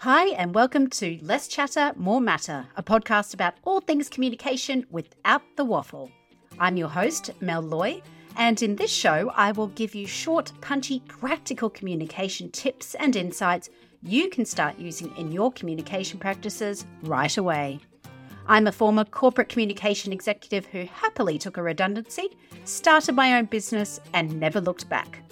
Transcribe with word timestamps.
Hi, 0.00 0.26
and 0.34 0.54
welcome 0.54 0.90
to 0.90 1.18
Less 1.22 1.48
Chatter, 1.48 1.94
More 1.96 2.20
Matter, 2.20 2.66
a 2.76 2.82
podcast 2.82 3.32
about 3.32 3.54
all 3.64 3.80
things 3.80 4.10
communication 4.10 4.84
without 4.90 5.40
the 5.56 5.64
waffle. 5.64 6.10
I'm 6.58 6.76
your 6.76 6.90
host, 6.90 7.30
Mel 7.40 7.62
Loy, 7.62 8.02
and 8.36 8.60
in 8.62 8.76
this 8.76 8.90
show, 8.90 9.32
I 9.34 9.52
will 9.52 9.68
give 9.68 9.94
you 9.94 10.06
short, 10.06 10.52
punchy, 10.60 11.00
practical 11.08 11.70
communication 11.70 12.50
tips 12.50 12.94
and 12.96 13.16
insights 13.16 13.70
you 14.02 14.28
can 14.28 14.44
start 14.44 14.78
using 14.78 15.16
in 15.16 15.32
your 15.32 15.50
communication 15.50 16.18
practices 16.18 16.84
right 17.02 17.34
away. 17.38 17.80
I'm 18.46 18.66
a 18.66 18.72
former 18.72 19.04
corporate 19.04 19.48
communication 19.48 20.12
executive 20.12 20.66
who 20.66 20.84
happily 20.84 21.38
took 21.38 21.56
a 21.56 21.62
redundancy, 21.62 22.36
started 22.64 23.14
my 23.14 23.38
own 23.38 23.46
business, 23.46 23.98
and 24.12 24.38
never 24.38 24.60
looked 24.60 24.90
back. 24.90 25.22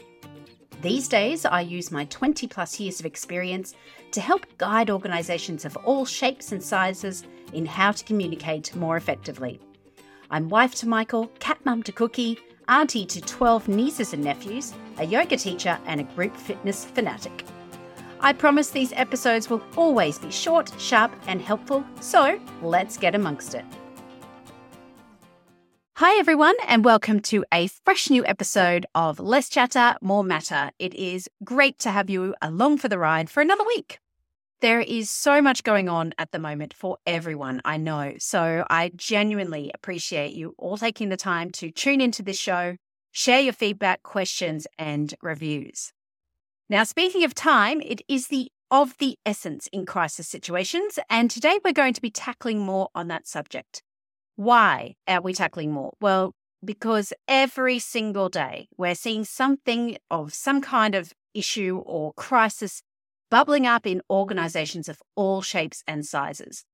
These 0.83 1.09
days, 1.09 1.45
I 1.45 1.61
use 1.61 1.91
my 1.91 2.05
20 2.07 2.47
plus 2.49 2.79
years 2.79 3.01
of 3.01 3.07
experience 3.07 3.75
to 4.13 4.21
help 4.21 4.47
guide 4.59 4.91
organisations 4.91 5.65
of 5.65 5.77
all 5.79 6.05
shapes 6.05 6.53
and 6.53 6.63
sizes 6.63 7.25
in 7.53 7.67
how 7.67 7.93
to 7.93 8.05
communicate 8.05 8.75
more 8.77 8.97
effectively. 8.97 9.61
I'm 10.31 10.49
wife 10.49 10.75
to 10.77 10.89
Michael, 10.89 11.29
cat 11.39 11.59
mum 11.65 11.83
to 11.85 11.93
Cookie, 11.93 12.39
auntie 12.69 13.07
to 13.07 13.21
12 13.21 13.69
nieces 13.69 14.13
and 14.13 14.25
nephews, 14.25 14.75
a 14.99 15.05
yoga 15.05 15.37
teacher, 15.37 15.79
and 15.87 16.01
a 16.01 16.05
group 16.05 16.37
fitness 16.37 16.85
fanatic. 16.85 17.45
I 18.21 18.33
promise 18.33 18.71
these 18.71 18.93
episodes 18.95 19.51
will 19.51 19.63
always 19.77 20.19
be 20.19 20.31
short, 20.31 20.73
sharp, 20.79 21.13
and 21.27 21.43
helpful, 21.43 21.85
so 22.01 22.41
let's 22.63 22.97
get 22.97 23.15
amongst 23.15 23.55
it. 23.55 23.65
Hi, 25.99 26.19
everyone, 26.19 26.57
and 26.67 26.85
welcome 26.85 27.21
to 27.21 27.45
a 27.55 27.69
fresh 27.69 28.11
new 28.11 28.27
episode 28.27 28.85
of 28.97 29.21
Less 29.21 29.49
Chatter, 29.49 29.95
More 30.01 30.25
Matter. 30.25 30.73
It 30.81 30.93
is 30.93 31.29
great 31.45 31.79
to 31.79 31.93
have 31.93 32.11
you 32.11 32.35
along 32.43 32.79
for 32.79 32.89
the 32.89 32.99
ride 32.99 33.31
for 33.31 33.41
another 33.41 33.63
week. 33.65 34.01
There 34.61 34.81
is 34.81 35.09
so 35.09 35.41
much 35.41 35.63
going 35.63 35.89
on 35.89 36.13
at 36.19 36.33
the 36.33 36.41
moment 36.41 36.75
for 36.75 36.97
everyone, 37.07 37.63
I 37.65 37.77
know. 37.77 38.15
So 38.19 38.67
I 38.69 38.91
genuinely 38.97 39.71
appreciate 39.73 40.33
you 40.33 40.57
all 40.59 40.77
taking 40.77 41.11
the 41.11 41.17
time 41.17 41.51
to 41.53 41.71
tune 41.71 42.01
into 42.01 42.25
this 42.25 42.41
show, 42.41 42.77
share 43.13 43.39
your 43.39 43.53
feedback, 43.53 44.03
questions, 44.03 44.67
and 44.77 45.15
reviews. 45.23 45.93
Now, 46.69 46.83
speaking 46.83 47.23
of 47.23 47.37
time, 47.37 47.81
it 47.81 48.03
is 48.09 48.27
the 48.27 48.51
of 48.69 48.99
the 48.99 49.17
essence 49.25 49.69
in 49.73 49.87
crisis 49.87 50.27
situations, 50.27 50.99
and 51.09 51.31
today 51.31 51.61
we're 51.65 51.73
going 51.73 51.95
to 51.95 52.03
be 52.03 52.11
tackling 52.11 52.59
more 52.59 52.89
on 52.97 53.07
that 53.07 53.29
subject. 53.29 53.85
Why 54.37 54.95
are 55.07 55.21
we 55.21 55.33
tackling 55.33 55.73
more? 55.73 55.93
Well, 56.01 56.33
because 56.65 57.13
every 57.29 57.79
single 57.79 58.29
day 58.29 58.69
we're 58.77 58.95
seeing 58.95 59.25
something 59.25 59.97
of 60.11 60.35
some 60.35 60.61
kind 60.61 60.95
of 60.95 61.13
issue 61.35 61.83
or 61.85 62.13
crisis 62.15 62.83
bubbling 63.31 63.67
up 63.67 63.87
in 63.87 64.03
organizations 64.09 64.89
of 64.89 65.03
all 65.15 65.43
shapes 65.43 65.83
and 65.87 66.07
sizes. 66.07 66.65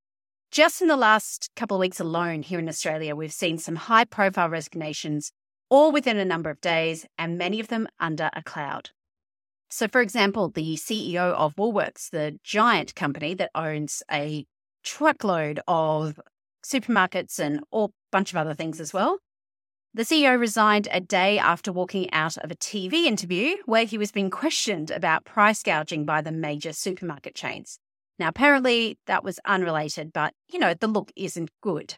Just 0.51 0.83
in 0.83 0.89
the 0.89 0.97
last 0.97 1.51
couple 1.55 1.77
of 1.77 1.81
weeks 1.81 2.01
alone 2.01 2.43
here 2.43 2.59
in 2.59 2.69
Australia, 2.69 3.15
we've 3.15 3.33
seen 3.33 3.57
some 3.57 3.77
high 3.77 4.05
profile 4.05 4.49
resignations, 4.49 5.33
all 5.69 5.93
within 5.93 6.17
a 6.17 6.25
number 6.25 6.51
of 6.51 6.61
days, 6.61 7.07
and 7.17 7.39
many 7.39 7.61
of 7.61 7.69
them 7.69 7.87
under 8.01 8.31
a 8.35 8.43
cloud. 8.43 8.91
So, 9.69 9.87
for 9.87 10.01
example, 10.01 10.49
the 10.49 10.75
CEO 10.75 11.33
of 11.35 11.55
Woolworths, 11.55 12.11
the 12.11 12.39
giant 12.43 12.97
company 12.97 13.35
that 13.35 13.53
owns 13.55 14.03
a 14.11 14.45
truckload 14.83 15.61
of 15.69 16.19
supermarkets 16.65 17.39
and 17.39 17.61
all 17.71 17.93
bunch 18.11 18.33
of 18.33 18.37
other 18.37 18.55
things 18.55 18.81
as 18.81 18.93
well, 18.93 19.19
the 19.93 20.03
CEO 20.05 20.39
resigned 20.39 20.89
a 20.93 21.01
day 21.01 21.39
after 21.39 21.73
walking 21.73 22.13
out 22.13 22.37
of 22.39 22.51
a 22.51 22.57
TV 22.57 23.07
interview 23.07 23.57
where 23.67 23.85
he 23.85 23.99
was 23.99 24.13
being 24.13 24.31
questioned 24.31 24.91
about 24.93 25.25
price 25.25 25.65
gouging 25.65 26.05
by 26.05 26.23
the 26.23 26.31
major 26.31 26.73
supermarket 26.73 27.35
chains. 27.35 27.81
Now, 28.17 28.29
apparently 28.29 28.99
that 29.07 29.25
was 29.25 29.41
unrelated, 29.45 30.13
but 30.13 30.33
you 30.49 30.61
know, 30.61 30.75
the 30.75 30.87
look 30.87 31.11
isn't 31.17 31.51
good. 31.61 31.97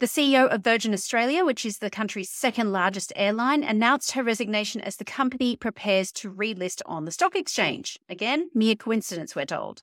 The 0.00 0.06
CEO 0.06 0.48
of 0.48 0.64
Virgin 0.64 0.92
Australia, 0.92 1.44
which 1.44 1.64
is 1.64 1.78
the 1.78 1.88
country's 1.88 2.30
second 2.30 2.72
largest 2.72 3.12
airline, 3.14 3.62
announced 3.62 4.12
her 4.12 4.24
resignation 4.24 4.80
as 4.80 4.96
the 4.96 5.04
company 5.04 5.54
prepares 5.54 6.10
to 6.12 6.32
relist 6.32 6.82
on 6.84 7.04
the 7.04 7.12
stock 7.12 7.36
exchange. 7.36 7.98
Again, 8.08 8.50
mere 8.54 8.74
coincidence, 8.74 9.36
we're 9.36 9.46
told. 9.46 9.82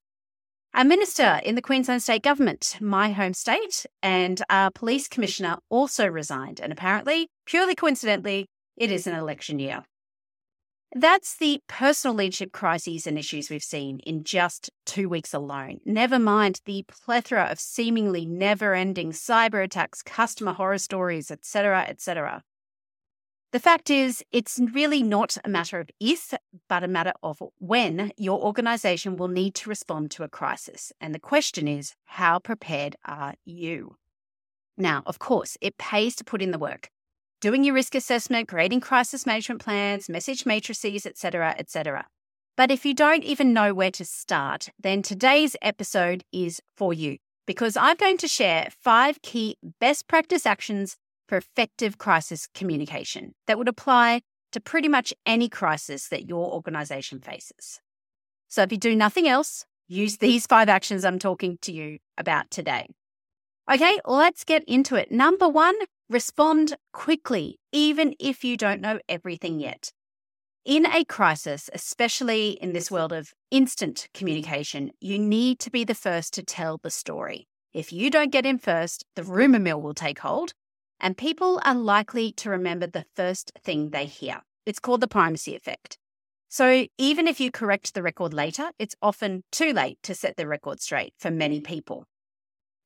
A 0.73 0.85
minister 0.85 1.41
in 1.43 1.55
the 1.55 1.61
Queensland 1.61 2.01
state 2.01 2.23
government, 2.23 2.77
my 2.79 3.11
home 3.11 3.33
state, 3.33 3.85
and 4.01 4.41
our 4.49 4.71
police 4.71 5.09
commissioner 5.09 5.57
also 5.69 6.07
resigned. 6.07 6.61
And 6.61 6.71
apparently, 6.71 7.27
purely 7.45 7.75
coincidentally, 7.75 8.47
it 8.77 8.89
is 8.89 9.05
an 9.05 9.13
election 9.13 9.59
year. 9.59 9.83
That's 10.93 11.35
the 11.35 11.59
personal 11.67 12.15
leadership 12.15 12.53
crises 12.53 13.05
and 13.05 13.17
issues 13.17 13.49
we've 13.49 13.61
seen 13.61 13.99
in 13.99 14.23
just 14.23 14.69
two 14.85 15.09
weeks 15.09 15.33
alone. 15.33 15.81
Never 15.85 16.19
mind 16.19 16.61
the 16.65 16.85
plethora 16.87 17.43
of 17.43 17.59
seemingly 17.59 18.25
never 18.25 18.73
ending 18.73 19.11
cyber 19.11 19.63
attacks, 19.63 20.01
customer 20.01 20.53
horror 20.53 20.77
stories, 20.77 21.31
etc., 21.31 21.85
etc. 21.87 22.43
The 23.51 23.59
fact 23.59 23.89
is, 23.89 24.23
it's 24.31 24.61
really 24.73 25.03
not 25.03 25.35
a 25.43 25.49
matter 25.49 25.81
of 25.81 25.89
if, 25.99 26.33
but 26.69 26.85
a 26.85 26.87
matter 26.87 27.11
of 27.21 27.43
when 27.59 28.13
your 28.15 28.39
organization 28.41 29.17
will 29.17 29.27
need 29.27 29.55
to 29.55 29.69
respond 29.69 30.09
to 30.11 30.23
a 30.23 30.29
crisis. 30.29 30.93
And 31.01 31.13
the 31.13 31.19
question 31.19 31.67
is, 31.67 31.93
how 32.05 32.39
prepared 32.39 32.95
are 33.03 33.33
you? 33.43 33.97
Now, 34.77 35.03
of 35.05 35.19
course, 35.19 35.57
it 35.59 35.77
pays 35.77 36.15
to 36.15 36.23
put 36.23 36.41
in 36.41 36.51
the 36.51 36.57
work. 36.57 36.89
Doing 37.41 37.65
your 37.65 37.75
risk 37.75 37.93
assessment, 37.93 38.47
creating 38.47 38.79
crisis 38.79 39.25
management 39.25 39.61
plans, 39.61 40.07
message 40.07 40.45
matrices, 40.45 41.05
etc., 41.05 41.53
etc. 41.57 42.05
But 42.55 42.71
if 42.71 42.85
you 42.85 42.93
don't 42.93 43.23
even 43.25 43.51
know 43.51 43.73
where 43.73 43.91
to 43.91 44.05
start, 44.05 44.69
then 44.79 45.01
today's 45.01 45.57
episode 45.61 46.23
is 46.31 46.61
for 46.77 46.93
you 46.93 47.17
because 47.45 47.75
I'm 47.75 47.97
going 47.97 48.17
to 48.19 48.29
share 48.29 48.69
five 48.79 49.21
key 49.21 49.57
best 49.81 50.07
practice 50.07 50.45
actions 50.45 50.95
for 51.31 51.37
effective 51.37 51.97
crisis 51.97 52.49
communication 52.53 53.33
that 53.47 53.57
would 53.57 53.69
apply 53.69 54.19
to 54.51 54.59
pretty 54.59 54.89
much 54.89 55.13
any 55.25 55.47
crisis 55.47 56.09
that 56.09 56.27
your 56.27 56.51
organization 56.51 57.21
faces. 57.21 57.79
So 58.49 58.63
if 58.63 58.71
you 58.73 58.77
do 58.77 58.97
nothing 58.97 59.29
else, 59.29 59.63
use 59.87 60.17
these 60.17 60.45
five 60.45 60.67
actions 60.67 61.05
I'm 61.05 61.19
talking 61.19 61.57
to 61.61 61.71
you 61.71 61.99
about 62.17 62.51
today. 62.51 62.87
Okay, 63.71 63.97
let's 64.05 64.43
get 64.43 64.65
into 64.65 64.95
it. 64.95 65.09
Number 65.09 65.47
one, 65.47 65.75
respond 66.09 66.75
quickly, 66.91 67.61
even 67.71 68.13
if 68.19 68.43
you 68.43 68.57
don't 68.57 68.81
know 68.81 68.99
everything 69.07 69.61
yet. 69.61 69.93
In 70.65 70.85
a 70.85 71.05
crisis, 71.05 71.69
especially 71.71 72.57
in 72.61 72.73
this 72.73 72.91
world 72.91 73.13
of 73.13 73.31
instant 73.51 74.09
communication, 74.13 74.91
you 74.99 75.17
need 75.17 75.59
to 75.59 75.71
be 75.71 75.85
the 75.85 75.95
first 75.95 76.33
to 76.33 76.43
tell 76.43 76.77
the 76.83 76.91
story. 76.91 77.47
If 77.73 77.93
you 77.93 78.09
don't 78.09 78.33
get 78.33 78.45
in 78.45 78.57
first, 78.57 79.05
the 79.15 79.23
rumor 79.23 79.59
mill 79.59 79.81
will 79.81 79.93
take 79.93 80.19
hold 80.19 80.51
and 81.01 81.17
people 81.17 81.59
are 81.65 81.75
likely 81.75 82.31
to 82.33 82.49
remember 82.49 82.87
the 82.87 83.05
first 83.15 83.51
thing 83.63 83.89
they 83.89 84.05
hear. 84.05 84.41
It's 84.65 84.79
called 84.79 85.01
the 85.01 85.07
primacy 85.07 85.55
effect. 85.55 85.97
So 86.47 86.85
even 86.97 87.27
if 87.27 87.39
you 87.39 87.49
correct 87.51 87.93
the 87.93 88.03
record 88.03 88.33
later, 88.33 88.71
it's 88.77 88.95
often 89.01 89.43
too 89.51 89.73
late 89.73 89.97
to 90.03 90.13
set 90.13 90.37
the 90.37 90.47
record 90.47 90.79
straight 90.79 91.13
for 91.17 91.31
many 91.31 91.59
people. 91.59 92.05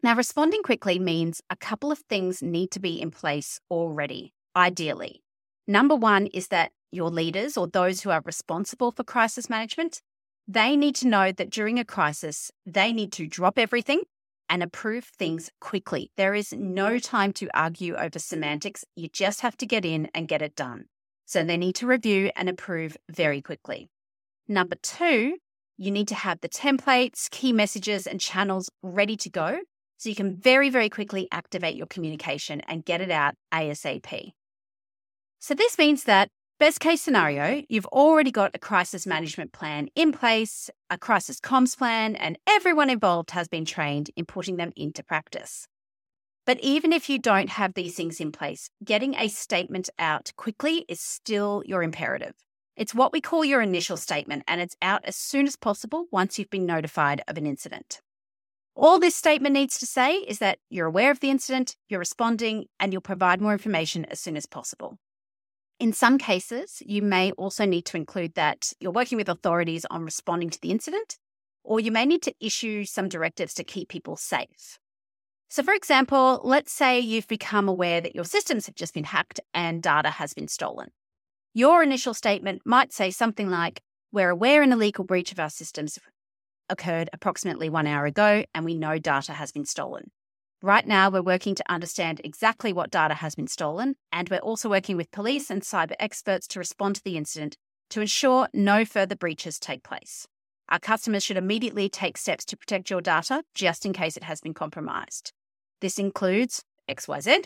Now, 0.01 0.15
responding 0.15 0.63
quickly 0.63 0.99
means 0.99 1.41
a 1.49 1.55
couple 1.55 1.91
of 1.91 1.99
things 1.99 2.41
need 2.41 2.71
to 2.71 2.79
be 2.79 3.01
in 3.01 3.11
place 3.11 3.59
already, 3.69 4.33
ideally. 4.55 5.23
Number 5.67 5.95
one 5.95 6.27
is 6.27 6.49
that 6.49 6.71
your 6.91 7.09
leaders 7.09 7.57
or 7.57 7.67
those 7.67 8.01
who 8.01 8.11
are 8.11 8.21
responsible 8.23 8.91
for 8.91 9.03
crisis 9.03 9.49
management, 9.49 10.01
they 10.47 10.77
need 10.77 10.95
to 10.97 11.07
know 11.07 11.31
that 11.31 11.49
during 11.49 11.79
a 11.79 11.85
crisis, 11.85 12.51
they 12.65 12.93
need 12.93 13.11
to 13.13 13.27
drop 13.27 13.57
everything 13.57 14.03
and 14.49 14.63
approve 14.63 15.05
things 15.05 15.49
quickly. 15.59 16.11
There 16.17 16.33
is 16.33 16.53
no 16.53 16.99
time 16.99 17.33
to 17.33 17.49
argue 17.53 17.95
over 17.95 18.19
semantics. 18.19 18.83
You 18.95 19.09
just 19.09 19.41
have 19.41 19.57
to 19.57 19.65
get 19.65 19.85
in 19.85 20.09
and 20.13 20.27
get 20.27 20.41
it 20.41 20.55
done. 20.55 20.85
So 21.25 21.43
they 21.43 21.57
need 21.57 21.75
to 21.75 21.87
review 21.87 22.31
and 22.35 22.47
approve 22.47 22.97
very 23.09 23.41
quickly. 23.41 23.89
Number 24.47 24.75
two, 24.81 25.37
you 25.77 25.91
need 25.91 26.07
to 26.09 26.15
have 26.15 26.41
the 26.41 26.49
templates, 26.49 27.29
key 27.29 27.51
messages, 27.51 28.07
and 28.07 28.21
channels 28.21 28.69
ready 28.83 29.17
to 29.17 29.29
go 29.29 29.59
so 29.97 30.09
you 30.09 30.15
can 30.15 30.35
very, 30.35 30.69
very 30.69 30.89
quickly 30.89 31.27
activate 31.31 31.75
your 31.75 31.87
communication 31.87 32.61
and 32.61 32.85
get 32.85 33.01
it 33.01 33.11
out 33.11 33.35
ASAP. 33.53 34.31
So 35.39 35.53
this 35.53 35.77
means 35.77 36.03
that 36.03 36.29
Best 36.57 36.79
case 36.79 37.01
scenario, 37.01 37.63
you've 37.67 37.85
already 37.87 38.31
got 38.31 38.55
a 38.55 38.59
crisis 38.59 39.05
management 39.05 39.51
plan 39.51 39.89
in 39.93 40.13
place, 40.13 40.69
a 40.89 40.97
crisis 40.97 41.41
comms 41.41 41.77
plan, 41.77 42.15
and 42.15 42.39
everyone 42.47 42.89
involved 42.89 43.31
has 43.31 43.49
been 43.49 43.65
trained 43.65 44.09
in 44.15 44.23
putting 44.23 44.55
them 44.55 44.71
into 44.77 45.03
practice. 45.03 45.67
But 46.45 46.57
even 46.61 46.93
if 46.93 47.09
you 47.09 47.19
don't 47.19 47.49
have 47.49 47.73
these 47.73 47.95
things 47.95 48.21
in 48.21 48.31
place, 48.31 48.69
getting 48.85 49.15
a 49.15 49.27
statement 49.27 49.89
out 49.99 50.31
quickly 50.37 50.85
is 50.87 51.01
still 51.01 51.61
your 51.65 51.83
imperative. 51.83 52.35
It's 52.77 52.95
what 52.95 53.11
we 53.11 53.19
call 53.19 53.43
your 53.43 53.61
initial 53.61 53.97
statement, 53.97 54.43
and 54.47 54.61
it's 54.61 54.77
out 54.81 55.03
as 55.03 55.17
soon 55.17 55.47
as 55.47 55.57
possible 55.57 56.05
once 56.09 56.39
you've 56.39 56.49
been 56.49 56.65
notified 56.65 57.21
of 57.27 57.37
an 57.37 57.45
incident. 57.45 57.99
All 58.77 58.97
this 58.97 59.15
statement 59.15 59.51
needs 59.51 59.77
to 59.79 59.85
say 59.85 60.19
is 60.19 60.39
that 60.39 60.59
you're 60.69 60.87
aware 60.87 61.11
of 61.11 61.19
the 61.19 61.31
incident, 61.31 61.75
you're 61.89 61.99
responding, 61.99 62.67
and 62.79 62.93
you'll 62.93 63.01
provide 63.01 63.41
more 63.41 63.51
information 63.51 64.05
as 64.05 64.21
soon 64.21 64.37
as 64.37 64.45
possible. 64.45 64.99
In 65.79 65.91
some 65.91 66.17
cases, 66.17 66.81
you 66.85 67.01
may 67.01 67.31
also 67.33 67.65
need 67.65 67.85
to 67.85 67.97
include 67.97 68.35
that 68.35 68.71
you're 68.79 68.91
working 68.91 69.17
with 69.17 69.27
authorities 69.27 69.85
on 69.91 70.03
responding 70.03 70.49
to 70.49 70.61
the 70.61 70.71
incident, 70.71 71.17
or 71.63 71.79
you 71.79 71.91
may 71.91 72.05
need 72.05 72.21
to 72.23 72.33
issue 72.39 72.85
some 72.85 73.09
directives 73.09 73.53
to 73.55 73.63
keep 73.63 73.89
people 73.89 74.15
safe. 74.15 74.79
So, 75.49 75.63
for 75.63 75.73
example, 75.73 76.41
let's 76.43 76.71
say 76.71 76.99
you've 76.99 77.27
become 77.27 77.67
aware 77.67 77.99
that 78.01 78.15
your 78.15 78.23
systems 78.23 78.65
have 78.65 78.75
just 78.75 78.93
been 78.93 79.03
hacked 79.03 79.39
and 79.53 79.83
data 79.83 80.11
has 80.11 80.33
been 80.33 80.47
stolen. 80.47 80.89
Your 81.53 81.83
initial 81.83 82.13
statement 82.13 82.61
might 82.65 82.93
say 82.93 83.11
something 83.11 83.49
like, 83.49 83.81
We're 84.11 84.29
aware 84.29 84.61
an 84.61 84.71
illegal 84.71 85.03
breach 85.03 85.31
of 85.31 85.39
our 85.39 85.49
systems 85.49 85.99
occurred 86.69 87.09
approximately 87.13 87.69
one 87.69 87.85
hour 87.85 88.05
ago, 88.05 88.43
and 88.53 88.65
we 88.65 88.75
know 88.75 88.97
data 88.97 89.33
has 89.33 89.51
been 89.51 89.65
stolen. 89.65 90.11
Right 90.61 90.87
now, 90.87 91.09
we're 91.09 91.21
working 91.21 91.53
to 91.55 91.71
understand 91.71 92.21
exactly 92.23 92.73
what 92.73 92.89
data 92.89 93.13
has 93.15 93.35
been 93.35 93.47
stolen, 93.47 93.95
and 94.11 94.29
we're 94.29 94.37
also 94.37 94.69
working 94.69 94.97
with 94.97 95.11
police 95.11 95.51
and 95.51 95.61
cyber 95.61 95.95
experts 95.99 96.47
to 96.49 96.59
respond 96.59 96.95
to 96.95 97.03
the 97.03 97.17
incident 97.17 97.57
to 97.89 98.01
ensure 98.01 98.47
no 98.53 98.85
further 98.85 99.15
breaches 99.15 99.59
take 99.59 99.83
place. 99.83 100.27
Our 100.69 100.79
customers 100.79 101.23
should 101.23 101.37
immediately 101.37 101.89
take 101.89 102.17
steps 102.17 102.45
to 102.45 102.57
protect 102.57 102.89
your 102.89 103.01
data 103.01 103.43
just 103.53 103.85
in 103.85 103.93
case 103.93 104.17
it 104.17 104.23
has 104.23 104.41
been 104.41 104.53
compromised. 104.53 105.31
This 105.81 105.99
includes 105.99 106.63
XYZ. 106.89 107.45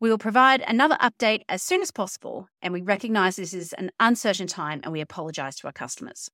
We 0.00 0.08
will 0.08 0.18
provide 0.18 0.64
another 0.66 0.96
update 1.00 1.42
as 1.48 1.62
soon 1.62 1.82
as 1.82 1.90
possible, 1.90 2.48
and 2.62 2.72
we 2.72 2.80
recognise 2.80 3.36
this 3.36 3.52
is 3.52 3.72
an 3.74 3.90
uncertain 4.00 4.46
time 4.46 4.80
and 4.82 4.92
we 4.92 5.00
apologise 5.00 5.56
to 5.56 5.66
our 5.66 5.72
customers. 5.72 6.30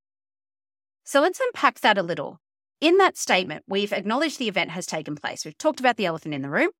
So 1.04 1.20
let's 1.20 1.40
unpack 1.40 1.80
that 1.80 1.98
a 1.98 2.02
little. 2.02 2.38
In 2.80 2.98
that 2.98 3.16
statement, 3.16 3.64
we've 3.66 3.92
acknowledged 3.92 4.38
the 4.38 4.48
event 4.48 4.70
has 4.70 4.86
taken 4.86 5.16
place. 5.16 5.44
We've 5.44 5.58
talked 5.58 5.80
about 5.80 5.96
the 5.96 6.06
elephant 6.06 6.34
in 6.34 6.42
the 6.42 6.50
room, 6.50 6.70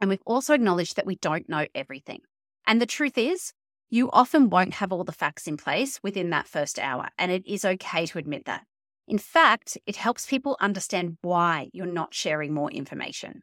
and 0.00 0.08
we've 0.08 0.22
also 0.24 0.54
acknowledged 0.54 0.96
that 0.96 1.04
we 1.04 1.16
don't 1.16 1.48
know 1.48 1.66
everything. 1.74 2.20
And 2.66 2.80
the 2.80 2.86
truth 2.86 3.18
is, 3.18 3.52
you 3.90 4.10
often 4.12 4.48
won't 4.48 4.74
have 4.74 4.92
all 4.92 5.04
the 5.04 5.12
facts 5.12 5.46
in 5.46 5.58
place 5.58 6.00
within 6.02 6.30
that 6.30 6.48
first 6.48 6.78
hour, 6.78 7.08
and 7.18 7.30
it 7.30 7.46
is 7.46 7.66
okay 7.66 8.06
to 8.06 8.18
admit 8.18 8.46
that. 8.46 8.64
In 9.06 9.18
fact, 9.18 9.76
it 9.86 9.96
helps 9.96 10.26
people 10.26 10.56
understand 10.58 11.18
why 11.20 11.68
you're 11.72 11.84
not 11.84 12.14
sharing 12.14 12.54
more 12.54 12.70
information. 12.70 13.42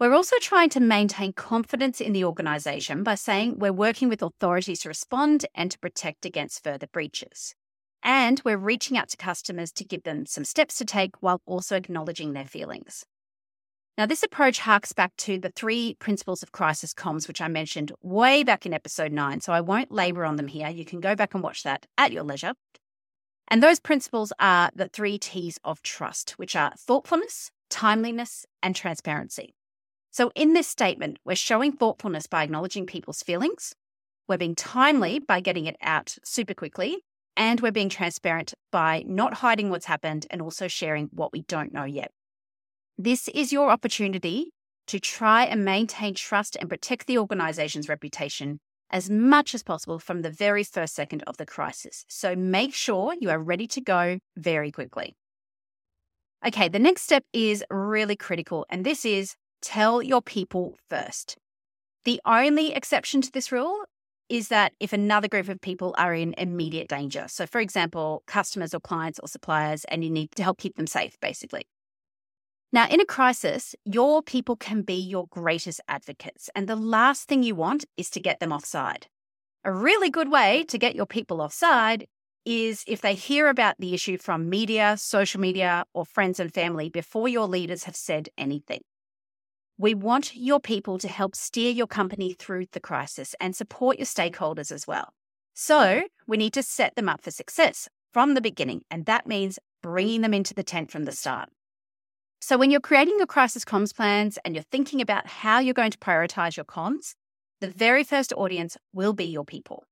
We're 0.00 0.14
also 0.14 0.36
trying 0.40 0.70
to 0.70 0.80
maintain 0.80 1.34
confidence 1.34 2.00
in 2.00 2.14
the 2.14 2.24
organisation 2.24 3.02
by 3.04 3.14
saying 3.14 3.58
we're 3.58 3.72
working 3.72 4.08
with 4.08 4.22
authorities 4.22 4.80
to 4.80 4.88
respond 4.88 5.44
and 5.54 5.70
to 5.70 5.78
protect 5.78 6.24
against 6.24 6.64
further 6.64 6.86
breaches. 6.86 7.54
And 8.02 8.40
we're 8.44 8.56
reaching 8.56 8.96
out 8.96 9.08
to 9.10 9.16
customers 9.16 9.72
to 9.72 9.84
give 9.84 10.04
them 10.04 10.26
some 10.26 10.44
steps 10.44 10.78
to 10.78 10.84
take 10.84 11.22
while 11.22 11.42
also 11.46 11.76
acknowledging 11.76 12.32
their 12.32 12.46
feelings. 12.46 13.04
Now, 13.98 14.06
this 14.06 14.22
approach 14.22 14.60
harks 14.60 14.92
back 14.92 15.14
to 15.18 15.38
the 15.38 15.50
three 15.50 15.94
principles 15.98 16.42
of 16.42 16.52
crisis 16.52 16.94
comms, 16.94 17.28
which 17.28 17.42
I 17.42 17.48
mentioned 17.48 17.92
way 18.00 18.42
back 18.42 18.64
in 18.64 18.72
episode 18.72 19.12
nine. 19.12 19.40
So 19.42 19.52
I 19.52 19.60
won't 19.60 19.92
labor 19.92 20.24
on 20.24 20.36
them 20.36 20.48
here. 20.48 20.68
You 20.68 20.86
can 20.86 21.00
go 21.00 21.14
back 21.14 21.34
and 21.34 21.42
watch 21.42 21.64
that 21.64 21.86
at 21.98 22.12
your 22.12 22.22
leisure. 22.22 22.54
And 23.48 23.62
those 23.62 23.80
principles 23.80 24.32
are 24.38 24.70
the 24.74 24.88
three 24.88 25.18
T's 25.18 25.58
of 25.64 25.82
trust, 25.82 26.30
which 26.38 26.56
are 26.56 26.72
thoughtfulness, 26.78 27.50
timeliness, 27.68 28.46
and 28.62 28.74
transparency. 28.74 29.54
So 30.12 30.32
in 30.34 30.54
this 30.54 30.66
statement, 30.66 31.18
we're 31.24 31.36
showing 31.36 31.72
thoughtfulness 31.72 32.26
by 32.26 32.42
acknowledging 32.42 32.86
people's 32.86 33.22
feelings. 33.22 33.74
We're 34.28 34.38
being 34.38 34.54
timely 34.54 35.18
by 35.18 35.40
getting 35.40 35.66
it 35.66 35.76
out 35.82 36.16
super 36.24 36.54
quickly. 36.54 37.04
And 37.36 37.60
we're 37.60 37.72
being 37.72 37.88
transparent 37.88 38.54
by 38.70 39.04
not 39.06 39.34
hiding 39.34 39.70
what's 39.70 39.86
happened 39.86 40.26
and 40.30 40.42
also 40.42 40.68
sharing 40.68 41.08
what 41.12 41.32
we 41.32 41.42
don't 41.42 41.72
know 41.72 41.84
yet. 41.84 42.10
This 42.98 43.28
is 43.28 43.52
your 43.52 43.70
opportunity 43.70 44.52
to 44.88 45.00
try 45.00 45.44
and 45.44 45.64
maintain 45.64 46.14
trust 46.14 46.56
and 46.60 46.68
protect 46.68 47.06
the 47.06 47.18
organization's 47.18 47.88
reputation 47.88 48.58
as 48.90 49.08
much 49.08 49.54
as 49.54 49.62
possible 49.62 49.98
from 49.98 50.22
the 50.22 50.30
very 50.30 50.64
first 50.64 50.94
second 50.94 51.22
of 51.26 51.36
the 51.36 51.46
crisis. 51.46 52.04
So 52.08 52.34
make 52.34 52.74
sure 52.74 53.14
you 53.18 53.30
are 53.30 53.38
ready 53.38 53.66
to 53.68 53.80
go 53.80 54.18
very 54.36 54.72
quickly. 54.72 55.14
Okay, 56.44 56.68
the 56.68 56.78
next 56.78 57.02
step 57.02 57.22
is 57.32 57.64
really 57.70 58.16
critical, 58.16 58.66
and 58.68 58.84
this 58.84 59.04
is 59.04 59.36
tell 59.62 60.02
your 60.02 60.22
people 60.22 60.76
first. 60.88 61.36
The 62.04 62.20
only 62.24 62.72
exception 62.72 63.20
to 63.20 63.30
this 63.30 63.52
rule 63.52 63.84
is 64.30 64.48
that 64.48 64.72
if 64.80 64.92
another 64.92 65.28
group 65.28 65.48
of 65.48 65.60
people 65.60 65.94
are 65.98 66.14
in 66.14 66.34
immediate 66.38 66.88
danger. 66.88 67.26
So, 67.28 67.46
for 67.46 67.60
example, 67.60 68.22
customers 68.26 68.72
or 68.72 68.80
clients 68.80 69.18
or 69.18 69.28
suppliers, 69.28 69.84
and 69.86 70.02
you 70.02 70.10
need 70.10 70.30
to 70.36 70.42
help 70.42 70.58
keep 70.58 70.76
them 70.76 70.86
safe, 70.86 71.18
basically. 71.20 71.66
Now, 72.72 72.88
in 72.88 73.00
a 73.00 73.04
crisis, 73.04 73.74
your 73.84 74.22
people 74.22 74.54
can 74.54 74.82
be 74.82 74.94
your 74.94 75.26
greatest 75.28 75.80
advocates, 75.88 76.48
and 76.54 76.68
the 76.68 76.76
last 76.76 77.28
thing 77.28 77.42
you 77.42 77.56
want 77.56 77.84
is 77.96 78.08
to 78.10 78.20
get 78.20 78.38
them 78.38 78.52
offside. 78.52 79.08
A 79.64 79.72
really 79.72 80.08
good 80.08 80.30
way 80.30 80.64
to 80.68 80.78
get 80.78 80.94
your 80.94 81.06
people 81.06 81.42
offside 81.42 82.06
is 82.46 82.84
if 82.86 83.00
they 83.00 83.14
hear 83.14 83.48
about 83.48 83.74
the 83.78 83.92
issue 83.92 84.16
from 84.16 84.48
media, 84.48 84.96
social 84.96 85.40
media, 85.40 85.84
or 85.92 86.06
friends 86.06 86.40
and 86.40 86.54
family 86.54 86.88
before 86.88 87.28
your 87.28 87.46
leaders 87.46 87.84
have 87.84 87.96
said 87.96 88.28
anything. 88.38 88.80
We 89.80 89.94
want 89.94 90.36
your 90.36 90.60
people 90.60 90.98
to 90.98 91.08
help 91.08 91.34
steer 91.34 91.70
your 91.70 91.86
company 91.86 92.34
through 92.34 92.66
the 92.72 92.80
crisis 92.80 93.34
and 93.40 93.56
support 93.56 93.98
your 93.98 94.04
stakeholders 94.04 94.70
as 94.70 94.86
well. 94.86 95.14
So 95.54 96.02
we 96.26 96.36
need 96.36 96.52
to 96.52 96.62
set 96.62 96.96
them 96.96 97.08
up 97.08 97.22
for 97.22 97.30
success 97.30 97.88
from 98.12 98.34
the 98.34 98.42
beginning, 98.42 98.82
and 98.90 99.06
that 99.06 99.26
means 99.26 99.58
bringing 99.82 100.20
them 100.20 100.34
into 100.34 100.52
the 100.52 100.62
tent 100.62 100.90
from 100.90 101.06
the 101.06 101.12
start. 101.12 101.48
So 102.42 102.58
when 102.58 102.70
you're 102.70 102.80
creating 102.80 103.16
your 103.16 103.26
crisis 103.26 103.64
comms 103.64 103.96
plans 103.96 104.38
and 104.44 104.54
you're 104.54 104.64
thinking 104.70 105.00
about 105.00 105.26
how 105.26 105.60
you're 105.60 105.72
going 105.72 105.92
to 105.92 105.98
prioritize 105.98 106.58
your 106.58 106.66
comms, 106.66 107.14
the 107.62 107.68
very 107.68 108.04
first 108.04 108.34
audience 108.34 108.76
will 108.92 109.14
be 109.14 109.24
your 109.24 109.46
people. 109.46 109.84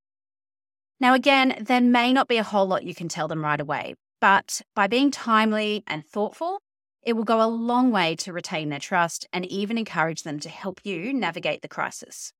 Now, 1.00 1.14
again, 1.14 1.62
there 1.62 1.80
may 1.80 2.12
not 2.12 2.28
be 2.28 2.36
a 2.36 2.42
whole 2.42 2.66
lot 2.66 2.84
you 2.84 2.94
can 2.94 3.08
tell 3.08 3.26
them 3.26 3.42
right 3.42 3.58
away, 3.58 3.94
but 4.20 4.60
by 4.76 4.86
being 4.86 5.10
timely 5.10 5.82
and 5.86 6.04
thoughtful, 6.04 6.60
it 7.08 7.16
will 7.16 7.24
go 7.24 7.40
a 7.40 7.48
long 7.48 7.90
way 7.90 8.14
to 8.14 8.34
retain 8.34 8.68
their 8.68 8.78
trust 8.78 9.26
and 9.32 9.46
even 9.46 9.78
encourage 9.78 10.24
them 10.24 10.38
to 10.38 10.50
help 10.50 10.78
you 10.84 11.14
navigate 11.14 11.62
the 11.62 11.68
crisis. 11.68 12.34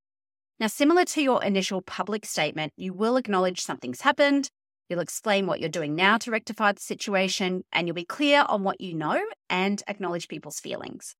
Now, 0.61 0.67
similar 0.67 1.06
to 1.06 1.23
your 1.23 1.43
initial 1.43 1.81
public 1.81 2.26
statement, 2.26 2.75
you 2.76 2.93
will 2.93 3.17
acknowledge 3.17 3.62
something's 3.62 4.03
happened, 4.03 4.50
you'll 4.87 5.00
explain 5.00 5.47
what 5.47 5.61
you're 5.61 5.70
doing 5.70 5.94
now 5.94 6.19
to 6.19 6.31
rectify 6.31 6.73
the 6.73 6.82
situation, 6.82 7.65
and 7.73 7.88
you'll 7.88 7.94
be 7.94 8.05
clear 8.05 8.44
on 8.47 8.62
what 8.62 8.79
you 8.79 8.93
know 8.93 9.19
and 9.49 9.82
acknowledge 9.88 10.29
people's 10.29 10.61
feelings. 10.61 11.17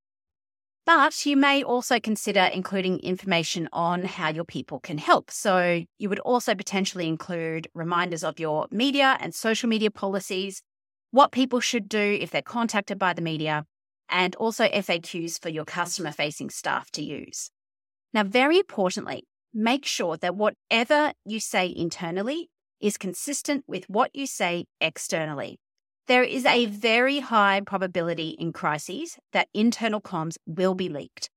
But 0.85 1.25
you 1.25 1.35
may 1.35 1.63
also 1.63 1.99
consider 1.99 2.51
including 2.53 2.99
information 2.99 3.67
on 3.73 4.05
how 4.05 4.29
your 4.29 4.45
people 4.45 4.79
can 4.79 4.99
help. 4.99 5.31
So 5.31 5.85
you 5.99 6.09
would 6.11 6.19
also 6.19 6.55
potentially 6.55 7.09
include 7.09 7.69
reminders 7.73 8.23
of 8.23 8.39
your 8.39 8.67
media 8.71 9.17
and 9.21 9.35
social 9.35 9.71
media 9.71 9.91
policies, 9.91 10.61
what 11.11 11.33
people 11.33 11.61
should 11.61 11.89
do 11.89 12.19
if 12.21 12.31
they're 12.31 12.43
contacted 12.43 12.99
by 12.99 13.13
the 13.13 13.23
media, 13.23 13.65
and 14.09 14.35
also 14.37 14.65
FAQs 14.69 15.41
for 15.41 15.49
your 15.49 15.65
customer 15.65 16.13
facing 16.13 16.51
staff 16.51 16.91
to 16.93 17.03
use. 17.03 17.51
Now, 18.13 18.25
very 18.25 18.59
importantly, 18.59 19.25
make 19.53 19.85
sure 19.85 20.17
that 20.19 20.37
whatever 20.37 21.13
you 21.25 21.41
say 21.41 21.73
internally 21.75 22.49
is 22.81 22.97
consistent 22.97 23.65
with 23.67 23.89
what 23.89 24.15
you 24.15 24.27
say 24.27 24.65
externally. 24.81 25.59
There 26.07 26.23
is 26.23 26.47
a 26.47 26.67
very 26.67 27.21
high 27.21 27.61
probability 27.67 28.31
in 28.31 28.53
crises 28.53 29.19
that 29.33 29.49
internal 29.53 30.01
comms 30.01 30.37
will 30.47 30.75
be 30.75 30.89
leaked. 30.89 31.29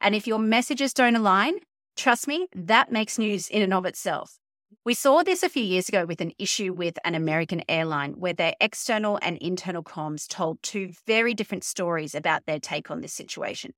And 0.00 0.14
if 0.14 0.26
your 0.26 0.38
messages 0.38 0.92
don't 0.92 1.16
align, 1.16 1.54
trust 1.96 2.28
me, 2.28 2.46
that 2.54 2.92
makes 2.92 3.18
news 3.18 3.48
in 3.48 3.62
and 3.62 3.72
of 3.72 3.86
itself. 3.86 4.38
We 4.84 4.94
saw 4.94 5.22
this 5.22 5.42
a 5.42 5.48
few 5.48 5.62
years 5.62 5.88
ago 5.88 6.06
with 6.06 6.20
an 6.20 6.32
issue 6.38 6.72
with 6.72 6.98
an 7.04 7.14
American 7.14 7.62
airline 7.68 8.12
where 8.12 8.32
their 8.32 8.54
external 8.60 9.18
and 9.20 9.36
internal 9.38 9.82
comms 9.82 10.26
told 10.26 10.62
two 10.62 10.92
very 11.06 11.34
different 11.34 11.64
stories 11.64 12.14
about 12.14 12.46
their 12.46 12.58
take 12.58 12.90
on 12.90 13.00
this 13.00 13.12
situation. 13.12 13.72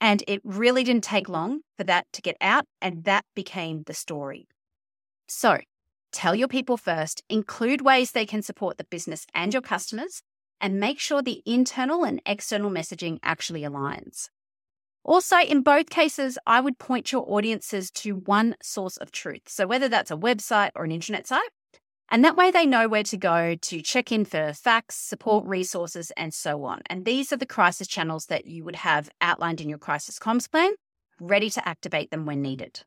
And 0.00 0.22
it 0.26 0.40
really 0.44 0.84
didn't 0.84 1.04
take 1.04 1.28
long 1.28 1.60
for 1.78 1.84
that 1.84 2.06
to 2.12 2.20
get 2.22 2.36
out, 2.40 2.66
and 2.80 3.04
that 3.04 3.24
became 3.34 3.84
the 3.86 3.94
story. 3.94 4.46
So, 5.28 5.58
tell 6.12 6.34
your 6.34 6.48
people 6.48 6.76
first, 6.76 7.22
include 7.28 7.80
ways 7.80 8.10
they 8.10 8.26
can 8.26 8.42
support 8.42 8.78
the 8.78 8.84
business 8.84 9.26
and 9.32 9.54
your 9.54 9.62
customers, 9.62 10.22
and 10.60 10.80
make 10.80 10.98
sure 10.98 11.22
the 11.22 11.42
internal 11.46 12.04
and 12.04 12.20
external 12.26 12.70
messaging 12.70 13.18
actually 13.22 13.62
aligns. 13.62 14.28
Also, 15.04 15.38
in 15.38 15.62
both 15.62 15.90
cases, 15.90 16.38
I 16.46 16.60
would 16.60 16.78
point 16.78 17.10
your 17.10 17.24
audiences 17.26 17.90
to 17.92 18.14
one 18.14 18.54
source 18.62 18.96
of 18.96 19.10
truth. 19.10 19.48
So, 19.48 19.66
whether 19.66 19.88
that's 19.88 20.10
a 20.10 20.16
website 20.16 20.70
or 20.76 20.84
an 20.84 20.92
internet 20.92 21.26
site, 21.26 21.50
and 22.08 22.24
that 22.24 22.36
way 22.36 22.50
they 22.50 22.66
know 22.66 22.88
where 22.88 23.02
to 23.04 23.16
go 23.16 23.54
to 23.54 23.80
check 23.80 24.12
in 24.12 24.24
for 24.24 24.52
facts, 24.52 24.96
support 24.96 25.46
resources, 25.46 26.12
and 26.16 26.32
so 26.32 26.64
on. 26.64 26.82
And 26.86 27.04
these 27.04 27.32
are 27.32 27.36
the 27.36 27.46
crisis 27.46 27.88
channels 27.88 28.26
that 28.26 28.46
you 28.46 28.64
would 28.64 28.76
have 28.76 29.10
outlined 29.20 29.60
in 29.60 29.68
your 29.68 29.78
crisis 29.78 30.18
comms 30.18 30.48
plan, 30.50 30.74
ready 31.20 31.50
to 31.50 31.66
activate 31.66 32.10
them 32.10 32.26
when 32.26 32.42
needed. 32.42 32.82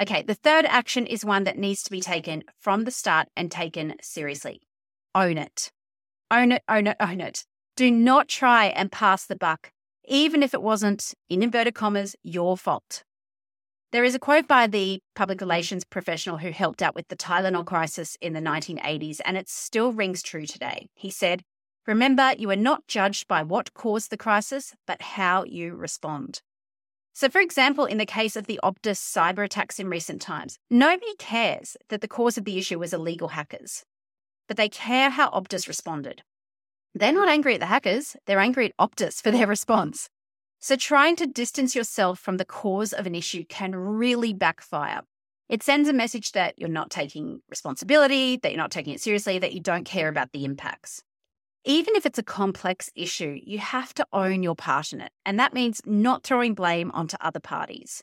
Okay, 0.00 0.22
the 0.22 0.34
third 0.34 0.64
action 0.66 1.06
is 1.06 1.24
one 1.24 1.44
that 1.44 1.56
needs 1.56 1.82
to 1.84 1.90
be 1.90 2.00
taken 2.00 2.42
from 2.60 2.84
the 2.84 2.90
start 2.90 3.28
and 3.36 3.50
taken 3.50 3.94
seriously. 4.02 4.60
Own 5.14 5.38
it. 5.38 5.72
Own 6.30 6.52
it, 6.52 6.62
own 6.68 6.88
it, 6.88 6.96
own 7.00 7.20
it. 7.20 7.44
Do 7.76 7.90
not 7.90 8.28
try 8.28 8.66
and 8.66 8.92
pass 8.92 9.24
the 9.24 9.36
buck 9.36 9.72
even 10.06 10.42
if 10.42 10.54
it 10.54 10.62
wasn't, 10.62 11.14
in 11.28 11.42
inverted 11.42 11.74
commas, 11.74 12.16
your 12.22 12.56
fault. 12.56 13.04
There 13.92 14.04
is 14.04 14.14
a 14.14 14.18
quote 14.18 14.48
by 14.48 14.66
the 14.66 14.98
public 15.14 15.40
relations 15.40 15.84
professional 15.84 16.38
who 16.38 16.50
helped 16.50 16.82
out 16.82 16.96
with 16.96 17.06
the 17.08 17.16
Tylenol 17.16 17.64
crisis 17.64 18.16
in 18.20 18.32
the 18.32 18.40
1980s, 18.40 19.20
and 19.24 19.36
it 19.36 19.48
still 19.48 19.92
rings 19.92 20.22
true 20.22 20.46
today. 20.46 20.88
He 20.94 21.10
said, 21.10 21.42
Remember, 21.86 22.32
you 22.36 22.50
are 22.50 22.56
not 22.56 22.88
judged 22.88 23.28
by 23.28 23.42
what 23.42 23.74
caused 23.74 24.10
the 24.10 24.16
crisis, 24.16 24.74
but 24.86 25.00
how 25.00 25.44
you 25.44 25.74
respond. 25.74 26.40
So, 27.12 27.28
for 27.28 27.40
example, 27.40 27.84
in 27.84 27.98
the 27.98 28.06
case 28.06 28.34
of 28.34 28.46
the 28.46 28.58
Optus 28.64 28.98
cyber 28.98 29.44
attacks 29.44 29.78
in 29.78 29.88
recent 29.88 30.20
times, 30.20 30.58
nobody 30.68 31.14
cares 31.16 31.76
that 31.88 32.00
the 32.00 32.08
cause 32.08 32.36
of 32.36 32.44
the 32.44 32.58
issue 32.58 32.80
was 32.80 32.92
illegal 32.92 33.28
hackers, 33.28 33.84
but 34.48 34.56
they 34.56 34.68
care 34.68 35.10
how 35.10 35.30
Optus 35.30 35.68
responded. 35.68 36.22
They're 36.94 37.12
not 37.12 37.28
angry 37.28 37.54
at 37.54 37.60
the 37.60 37.66
hackers, 37.66 38.16
they're 38.26 38.38
angry 38.38 38.66
at 38.66 38.76
Optus 38.76 39.20
for 39.20 39.30
their 39.30 39.46
response. 39.46 40.08
So, 40.60 40.76
trying 40.76 41.16
to 41.16 41.26
distance 41.26 41.74
yourself 41.74 42.18
from 42.18 42.36
the 42.36 42.44
cause 42.44 42.92
of 42.92 43.06
an 43.06 43.14
issue 43.14 43.44
can 43.48 43.74
really 43.74 44.32
backfire. 44.32 45.02
It 45.48 45.62
sends 45.62 45.88
a 45.88 45.92
message 45.92 46.32
that 46.32 46.54
you're 46.56 46.68
not 46.68 46.90
taking 46.90 47.40
responsibility, 47.50 48.38
that 48.38 48.52
you're 48.52 48.62
not 48.62 48.70
taking 48.70 48.94
it 48.94 49.00
seriously, 49.00 49.38
that 49.38 49.52
you 49.52 49.60
don't 49.60 49.84
care 49.84 50.08
about 50.08 50.32
the 50.32 50.44
impacts. 50.44 51.02
Even 51.66 51.96
if 51.96 52.06
it's 52.06 52.18
a 52.18 52.22
complex 52.22 52.90
issue, 52.94 53.38
you 53.42 53.58
have 53.58 53.92
to 53.94 54.06
own 54.12 54.42
your 54.42 54.54
part 54.54 54.92
in 54.92 55.00
it. 55.00 55.10
And 55.26 55.38
that 55.38 55.52
means 55.52 55.80
not 55.84 56.22
throwing 56.22 56.54
blame 56.54 56.90
onto 56.92 57.16
other 57.20 57.40
parties. 57.40 58.02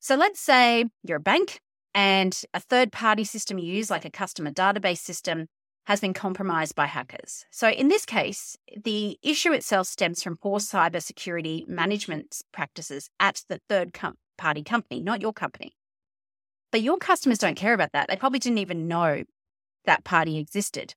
So 0.00 0.16
let's 0.16 0.40
say 0.40 0.84
you're 1.02 1.16
a 1.16 1.20
bank 1.20 1.60
and 1.94 2.40
a 2.54 2.60
third 2.60 2.92
party 2.92 3.24
system 3.24 3.58
you 3.58 3.72
use, 3.72 3.90
like 3.90 4.04
a 4.04 4.10
customer 4.10 4.52
database 4.52 4.98
system, 4.98 5.46
has 5.88 6.00
been 6.00 6.12
compromised 6.12 6.74
by 6.74 6.84
hackers. 6.84 7.46
So, 7.50 7.70
in 7.70 7.88
this 7.88 8.04
case, 8.04 8.58
the 8.76 9.18
issue 9.22 9.52
itself 9.52 9.86
stems 9.86 10.22
from 10.22 10.36
poor 10.36 10.58
cybersecurity 10.58 11.66
management 11.66 12.42
practices 12.52 13.08
at 13.18 13.40
the 13.48 13.58
third 13.70 13.94
com- 13.94 14.18
party 14.36 14.62
company, 14.62 15.00
not 15.00 15.22
your 15.22 15.32
company. 15.32 15.72
But 16.70 16.82
your 16.82 16.98
customers 16.98 17.38
don't 17.38 17.54
care 17.54 17.72
about 17.72 17.92
that. 17.92 18.08
They 18.08 18.16
probably 18.16 18.38
didn't 18.38 18.58
even 18.58 18.86
know 18.86 19.24
that 19.86 20.04
party 20.04 20.36
existed. 20.36 20.94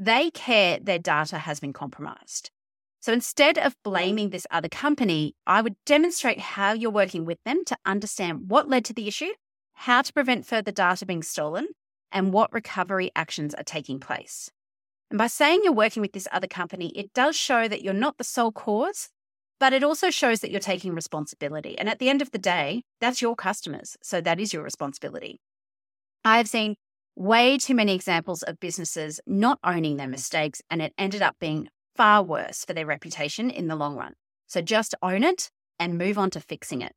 They 0.00 0.32
care 0.32 0.80
their 0.80 0.98
data 0.98 1.38
has 1.38 1.60
been 1.60 1.72
compromised. 1.72 2.50
So 2.98 3.12
instead 3.12 3.56
of 3.56 3.76
blaming 3.84 4.30
this 4.30 4.48
other 4.50 4.68
company, 4.68 5.36
I 5.46 5.62
would 5.62 5.76
demonstrate 5.86 6.40
how 6.40 6.72
you're 6.72 6.90
working 6.90 7.24
with 7.24 7.38
them 7.44 7.64
to 7.66 7.76
understand 7.86 8.50
what 8.50 8.68
led 8.68 8.84
to 8.86 8.92
the 8.92 9.06
issue, 9.06 9.34
how 9.74 10.02
to 10.02 10.12
prevent 10.12 10.44
further 10.44 10.72
data 10.72 11.06
being 11.06 11.22
stolen, 11.22 11.68
and 12.14 12.32
what 12.32 12.52
recovery 12.52 13.10
actions 13.14 13.52
are 13.54 13.64
taking 13.64 14.00
place. 14.00 14.50
And 15.10 15.18
by 15.18 15.26
saying 15.26 15.60
you're 15.62 15.72
working 15.72 16.00
with 16.00 16.12
this 16.12 16.28
other 16.32 16.46
company, 16.46 16.88
it 16.96 17.12
does 17.12 17.36
show 17.36 17.68
that 17.68 17.82
you're 17.82 17.92
not 17.92 18.16
the 18.16 18.24
sole 18.24 18.52
cause, 18.52 19.10
but 19.60 19.72
it 19.72 19.84
also 19.84 20.10
shows 20.10 20.40
that 20.40 20.50
you're 20.50 20.60
taking 20.60 20.94
responsibility. 20.94 21.76
And 21.78 21.88
at 21.88 21.98
the 21.98 22.08
end 22.08 22.22
of 22.22 22.30
the 22.30 22.38
day, 22.38 22.84
that's 23.00 23.20
your 23.20 23.36
customers. 23.36 23.96
So 24.02 24.20
that 24.20 24.40
is 24.40 24.52
your 24.52 24.62
responsibility. 24.62 25.40
I 26.24 26.38
have 26.38 26.48
seen 26.48 26.76
way 27.16 27.58
too 27.58 27.74
many 27.74 27.94
examples 27.94 28.42
of 28.42 28.58
businesses 28.58 29.20
not 29.26 29.58
owning 29.62 29.96
their 29.96 30.08
mistakes, 30.08 30.62
and 30.70 30.80
it 30.80 30.94
ended 30.96 31.22
up 31.22 31.36
being 31.38 31.68
far 31.94 32.22
worse 32.22 32.64
for 32.64 32.72
their 32.72 32.86
reputation 32.86 33.50
in 33.50 33.68
the 33.68 33.76
long 33.76 33.96
run. 33.96 34.14
So 34.46 34.62
just 34.62 34.94
own 35.02 35.22
it 35.22 35.50
and 35.78 35.98
move 35.98 36.18
on 36.18 36.30
to 36.30 36.40
fixing 36.40 36.80
it. 36.80 36.92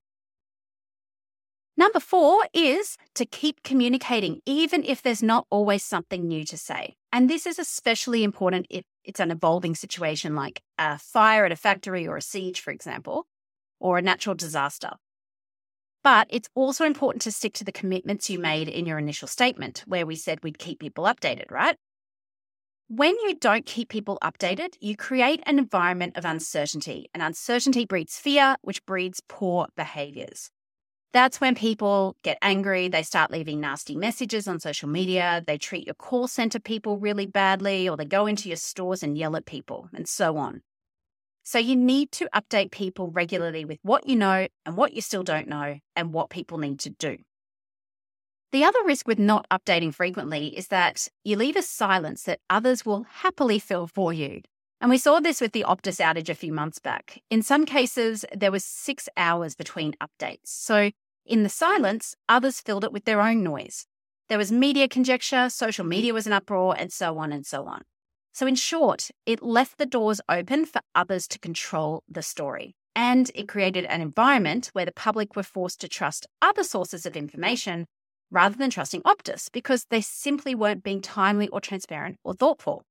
Number 1.79 1.99
four 1.99 2.47
is 2.53 2.97
to 3.13 3.25
keep 3.25 3.61
communicating, 3.61 4.41
even 4.47 4.83
if 4.83 5.03
there's 5.03 5.21
not 5.21 5.45
always 5.51 5.83
something 5.83 6.27
new 6.27 6.43
to 6.45 6.57
say. 6.57 6.95
And 7.13 7.29
this 7.29 7.45
is 7.45 7.59
especially 7.59 8.23
important 8.23 8.65
if 8.71 8.83
it's 9.03 9.19
an 9.19 9.29
evolving 9.29 9.75
situation 9.75 10.35
like 10.35 10.63
a 10.79 10.97
fire 10.97 11.45
at 11.45 11.51
a 11.51 11.55
factory 11.55 12.07
or 12.07 12.17
a 12.17 12.21
siege, 12.21 12.61
for 12.61 12.71
example, 12.71 13.27
or 13.79 13.99
a 13.99 14.01
natural 14.01 14.33
disaster. 14.33 14.89
But 16.03 16.25
it's 16.31 16.49
also 16.55 16.83
important 16.83 17.21
to 17.23 17.31
stick 17.31 17.53
to 17.53 17.63
the 17.63 17.71
commitments 17.71 18.27
you 18.27 18.39
made 18.39 18.67
in 18.67 18.87
your 18.87 18.97
initial 18.97 19.27
statement, 19.27 19.83
where 19.85 20.05
we 20.07 20.15
said 20.15 20.39
we'd 20.41 20.57
keep 20.57 20.79
people 20.79 21.03
updated, 21.03 21.51
right? 21.51 21.75
When 22.87 23.13
you 23.19 23.35
don't 23.35 23.67
keep 23.67 23.89
people 23.89 24.17
updated, 24.23 24.77
you 24.79 24.95
create 24.95 25.43
an 25.45 25.59
environment 25.59 26.17
of 26.17 26.25
uncertainty, 26.25 27.09
and 27.13 27.21
uncertainty 27.21 27.85
breeds 27.85 28.17
fear, 28.17 28.55
which 28.61 28.83
breeds 28.85 29.21
poor 29.27 29.67
behaviors. 29.75 30.49
That's 31.13 31.39
when 31.39 31.55
people 31.55 32.15
get 32.21 32.37
angry. 32.41 32.89
They 32.89 33.03
start 33.03 33.31
leaving 33.31 33.59
nasty 33.59 33.95
messages 33.95 34.47
on 34.47 34.59
social 34.59 34.89
media. 34.89 35.41
They 35.47 35.57
treat 35.57 35.87
your 35.87 35.95
call 35.95 36.27
center 36.27 36.59
people 36.59 36.97
really 36.97 37.25
badly, 37.25 37.87
or 37.87 37.95
they 37.95 38.05
go 38.05 38.27
into 38.27 38.49
your 38.49 38.57
stores 38.57 39.03
and 39.03 39.17
yell 39.17 39.35
at 39.35 39.45
people, 39.45 39.89
and 39.93 40.07
so 40.07 40.37
on. 40.37 40.61
So 41.43 41.59
you 41.59 41.77
need 41.77 42.11
to 42.13 42.29
update 42.35 42.71
people 42.71 43.09
regularly 43.09 43.63
with 43.63 43.79
what 43.81 44.07
you 44.07 44.17
know 44.17 44.47
and 44.65 44.75
what 44.75 44.93
you 44.93 45.01
still 45.01 45.23
don't 45.23 45.47
know, 45.47 45.79
and 45.95 46.13
what 46.13 46.29
people 46.29 46.57
need 46.57 46.79
to 46.81 46.89
do. 46.89 47.17
The 48.51 48.65
other 48.65 48.83
risk 48.85 49.07
with 49.07 49.19
not 49.19 49.47
updating 49.49 49.93
frequently 49.93 50.57
is 50.57 50.67
that 50.67 51.07
you 51.23 51.37
leave 51.37 51.55
a 51.55 51.61
silence 51.61 52.23
that 52.23 52.39
others 52.49 52.85
will 52.85 53.03
happily 53.03 53.59
fill 53.59 53.87
for 53.87 54.11
you. 54.11 54.41
And 54.79 54.89
we 54.91 54.97
saw 54.97 55.19
this 55.19 55.41
with 55.41 55.53
the 55.53 55.65
Optus 55.67 55.99
outage 55.99 56.29
a 56.29 56.35
few 56.35 56.53
months 56.53 56.79
back. 56.79 57.21
In 57.29 57.41
some 57.41 57.65
cases, 57.65 58.25
there 58.35 58.51
was 58.51 58.63
six 58.63 59.09
hours 59.17 59.55
between 59.55 59.95
updates. 60.01 60.39
So 60.45 60.91
in 61.25 61.43
the 61.43 61.49
silence, 61.49 62.15
others 62.29 62.61
filled 62.61 62.83
it 62.83 62.93
with 62.93 63.05
their 63.05 63.21
own 63.21 63.43
noise. 63.43 63.85
There 64.29 64.37
was 64.37 64.51
media 64.51 64.87
conjecture, 64.87 65.49
social 65.49 65.85
media 65.85 66.13
was 66.13 66.27
an 66.27 66.33
uproar, 66.33 66.75
and 66.77 66.91
so 66.91 67.17
on 67.17 67.31
and 67.31 67.45
so 67.45 67.65
on. 67.65 67.83
So, 68.33 68.45
in 68.45 68.55
short, 68.55 69.09
it 69.25 69.41
left 69.41 69.77
the 69.77 69.85
doors 69.85 70.21
open 70.29 70.65
for 70.65 70.81
others 70.93 71.27
to 71.29 71.39
control 71.39 72.03
the 72.07 72.21
story. 72.21 72.75
And 72.95 73.31
it 73.33 73.47
created 73.47 73.85
an 73.85 74.01
environment 74.01 74.69
where 74.73 74.85
the 74.85 74.91
public 74.91 75.35
were 75.35 75.43
forced 75.43 75.81
to 75.81 75.87
trust 75.87 76.27
other 76.41 76.63
sources 76.63 77.05
of 77.05 77.17
information 77.17 77.87
rather 78.29 78.55
than 78.55 78.69
trusting 78.69 79.01
Optus 79.03 79.51
because 79.51 79.85
they 79.89 80.01
simply 80.01 80.53
weren't 80.53 80.83
being 80.83 81.01
timely 81.01 81.47
or 81.49 81.61
transparent 81.61 82.17
or 82.23 82.33
thoughtful. 82.33 82.83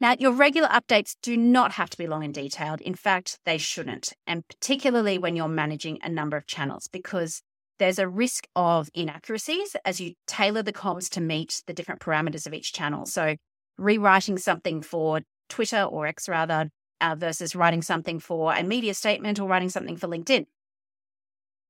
Now, 0.00 0.16
your 0.18 0.32
regular 0.32 0.68
updates 0.68 1.16
do 1.22 1.36
not 1.36 1.72
have 1.72 1.88
to 1.90 1.96
be 1.96 2.06
long 2.06 2.24
and 2.24 2.34
detailed. 2.34 2.80
In 2.80 2.94
fact, 2.94 3.38
they 3.46 3.58
shouldn't, 3.58 4.12
and 4.26 4.46
particularly 4.48 5.18
when 5.18 5.36
you're 5.36 5.48
managing 5.48 5.98
a 6.02 6.08
number 6.08 6.36
of 6.36 6.46
channels, 6.46 6.88
because 6.88 7.42
there's 7.78 7.98
a 7.98 8.08
risk 8.08 8.46
of 8.54 8.88
inaccuracies 8.94 9.76
as 9.84 10.00
you 10.00 10.14
tailor 10.26 10.62
the 10.62 10.72
comms 10.72 11.08
to 11.10 11.20
meet 11.20 11.62
the 11.66 11.72
different 11.72 12.00
parameters 12.00 12.46
of 12.46 12.54
each 12.54 12.72
channel. 12.72 13.06
So, 13.06 13.36
rewriting 13.78 14.38
something 14.38 14.82
for 14.82 15.22
Twitter 15.48 15.82
or 15.82 16.06
X 16.06 16.28
rather, 16.28 16.70
uh, 17.00 17.14
versus 17.14 17.54
writing 17.54 17.82
something 17.82 18.18
for 18.18 18.54
a 18.54 18.62
media 18.62 18.94
statement 18.94 19.38
or 19.38 19.48
writing 19.48 19.68
something 19.68 19.96
for 19.96 20.08
LinkedIn. 20.08 20.46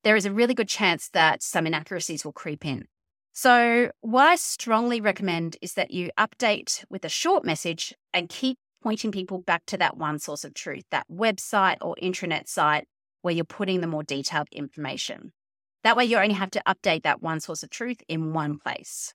There 0.03 0.17
is 0.17 0.27
a 0.27 0.33
really 0.33 0.55
good 0.55 0.69
chance 0.69 1.09
that 1.11 1.43
some 1.43 1.67
inaccuracies 1.67 2.25
will 2.25 2.33
creep 2.33 2.65
in. 2.65 2.87
So, 3.37 3.91
what 4.01 4.29
I 4.29 4.37
strongly 4.37 5.01
recommend 5.01 5.57
is 5.61 5.75
that 5.75 5.91
you 5.91 6.11
update 6.17 6.85
with 6.89 7.05
a 7.05 7.09
short 7.09 7.45
message 7.45 7.93
and 8.13 8.29
keep 8.29 8.59
pointing 8.81 9.11
people 9.11 9.39
back 9.39 9.67
to 9.67 9.77
that 9.79 9.97
one 9.97 10.21
source 10.21 10.45
of 10.45 10.55
truth, 10.55 10.85
that 10.93 11.09
website 11.11 11.79
or 11.81 11.97
intranet 12.01 12.49
site 12.49 12.87
where 13.23 13.35
you're 13.35 13.45
putting 13.45 13.81
the 13.81 13.89
more 13.89 14.05
detailed 14.05 14.47
information. 14.53 15.33
That 15.83 15.97
way, 15.97 16.05
you 16.05 16.17
only 16.17 16.35
have 16.35 16.53
to 16.53 16.63
update 16.65 17.03
that 17.03 17.23
one 17.23 17.41
source 17.41 17.65
of 17.65 17.71
truth 17.71 18.01
in 18.07 18.33
one 18.33 18.57
place. 18.57 19.13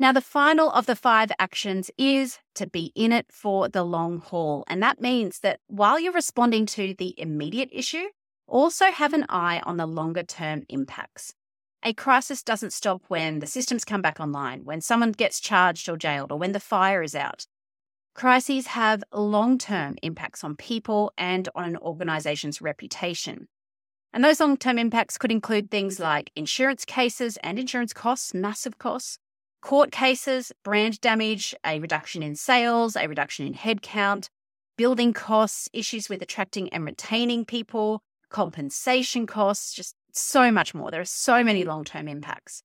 Now, 0.00 0.10
the 0.10 0.20
final 0.20 0.68
of 0.72 0.86
the 0.86 0.96
five 0.96 1.30
actions 1.38 1.92
is 1.96 2.40
to 2.56 2.66
be 2.66 2.90
in 2.96 3.12
it 3.12 3.26
for 3.30 3.68
the 3.68 3.84
long 3.84 4.18
haul. 4.18 4.64
And 4.66 4.82
that 4.82 5.00
means 5.00 5.38
that 5.40 5.60
while 5.68 6.00
you're 6.00 6.12
responding 6.12 6.66
to 6.66 6.92
the 6.98 7.14
immediate 7.20 7.68
issue, 7.70 8.06
also 8.48 8.86
have 8.86 9.12
an 9.12 9.26
eye 9.28 9.62
on 9.64 9.76
the 9.76 9.86
longer 9.86 10.24
term 10.24 10.64
impacts. 10.68 11.34
A 11.86 11.92
crisis 11.92 12.42
doesn't 12.42 12.72
stop 12.72 13.02
when 13.08 13.40
the 13.40 13.46
systems 13.46 13.84
come 13.84 14.00
back 14.00 14.18
online, 14.18 14.64
when 14.64 14.80
someone 14.80 15.12
gets 15.12 15.38
charged 15.38 15.86
or 15.86 15.98
jailed, 15.98 16.32
or 16.32 16.38
when 16.38 16.52
the 16.52 16.60
fire 16.60 17.02
is 17.02 17.14
out. 17.14 17.46
Crises 18.14 18.68
have 18.68 19.04
long 19.12 19.58
term 19.58 19.96
impacts 20.02 20.42
on 20.42 20.56
people 20.56 21.12
and 21.18 21.46
on 21.54 21.64
an 21.64 21.76
organization's 21.76 22.62
reputation. 22.62 23.48
And 24.14 24.24
those 24.24 24.40
long 24.40 24.56
term 24.56 24.78
impacts 24.78 25.18
could 25.18 25.30
include 25.30 25.70
things 25.70 26.00
like 26.00 26.30
insurance 26.34 26.86
cases 26.86 27.36
and 27.42 27.58
insurance 27.58 27.92
costs, 27.92 28.32
massive 28.32 28.78
costs, 28.78 29.18
court 29.60 29.92
cases, 29.92 30.52
brand 30.62 31.02
damage, 31.02 31.54
a 31.66 31.80
reduction 31.80 32.22
in 32.22 32.34
sales, 32.34 32.96
a 32.96 33.06
reduction 33.08 33.46
in 33.46 33.52
headcount, 33.52 34.30
building 34.78 35.12
costs, 35.12 35.68
issues 35.74 36.08
with 36.08 36.22
attracting 36.22 36.70
and 36.70 36.86
retaining 36.86 37.44
people, 37.44 38.00
compensation 38.30 39.26
costs, 39.26 39.74
just 39.74 39.96
so 40.14 40.50
much 40.50 40.74
more. 40.74 40.90
There 40.90 41.00
are 41.00 41.04
so 41.04 41.44
many 41.44 41.64
long 41.64 41.84
term 41.84 42.08
impacts. 42.08 42.62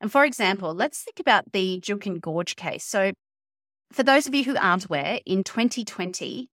And 0.00 0.10
for 0.10 0.24
example, 0.24 0.74
let's 0.74 1.02
think 1.02 1.20
about 1.20 1.52
the 1.52 1.80
Juukan 1.80 2.20
Gorge 2.20 2.56
case. 2.56 2.84
So, 2.84 3.12
for 3.92 4.02
those 4.02 4.26
of 4.26 4.34
you 4.34 4.44
who 4.44 4.56
aren't 4.56 4.86
aware, 4.86 5.20
in 5.26 5.44
2020, 5.44 6.48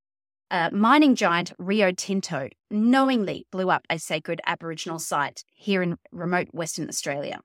uh, 0.51 0.69
mining 0.71 1.15
giant 1.15 1.53
Rio 1.57 1.91
Tinto 1.91 2.49
knowingly 2.69 3.45
blew 3.51 3.69
up 3.69 3.85
a 3.89 3.97
sacred 3.97 4.41
Aboriginal 4.45 4.99
site 4.99 5.43
here 5.53 5.81
in 5.81 5.97
remote 6.11 6.49
Western 6.51 6.89
Australia. 6.89 7.39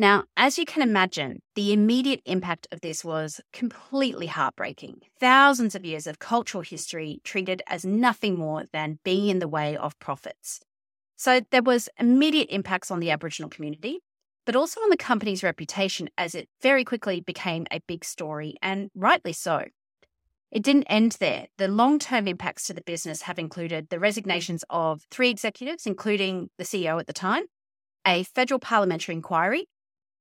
Now, 0.00 0.24
as 0.36 0.58
you 0.58 0.64
can 0.64 0.82
imagine, 0.82 1.40
the 1.56 1.72
immediate 1.72 2.22
impact 2.24 2.68
of 2.70 2.80
this 2.82 3.04
was 3.04 3.40
completely 3.52 4.26
heartbreaking. 4.28 5.00
Thousands 5.18 5.74
of 5.74 5.84
years 5.84 6.06
of 6.06 6.20
cultural 6.20 6.62
history 6.62 7.20
treated 7.24 7.62
as 7.66 7.84
nothing 7.84 8.38
more 8.38 8.66
than 8.72 9.00
being 9.02 9.28
in 9.28 9.40
the 9.40 9.48
way 9.48 9.76
of 9.76 9.98
profits. 9.98 10.60
So 11.18 11.40
there 11.50 11.62
was 11.62 11.88
immediate 11.98 12.46
impacts 12.48 12.92
on 12.92 13.00
the 13.00 13.10
Aboriginal 13.10 13.50
community, 13.50 13.98
but 14.46 14.54
also 14.54 14.80
on 14.80 14.88
the 14.88 14.96
company's 14.96 15.42
reputation 15.42 16.08
as 16.16 16.32
it 16.36 16.48
very 16.62 16.84
quickly 16.84 17.20
became 17.20 17.66
a 17.72 17.80
big 17.88 18.04
story, 18.04 18.54
and 18.62 18.88
rightly 18.94 19.32
so. 19.32 19.64
It 20.52 20.62
didn't 20.62 20.84
end 20.84 21.16
there. 21.18 21.48
The 21.58 21.66
long 21.66 21.98
term 21.98 22.28
impacts 22.28 22.68
to 22.68 22.72
the 22.72 22.82
business 22.82 23.22
have 23.22 23.36
included 23.36 23.88
the 23.88 23.98
resignations 23.98 24.64
of 24.70 25.02
three 25.10 25.28
executives, 25.28 25.86
including 25.86 26.50
the 26.56 26.62
CEO 26.62 27.00
at 27.00 27.08
the 27.08 27.12
time, 27.12 27.46
a 28.06 28.22
federal 28.22 28.60
parliamentary 28.60 29.16
inquiry. 29.16 29.66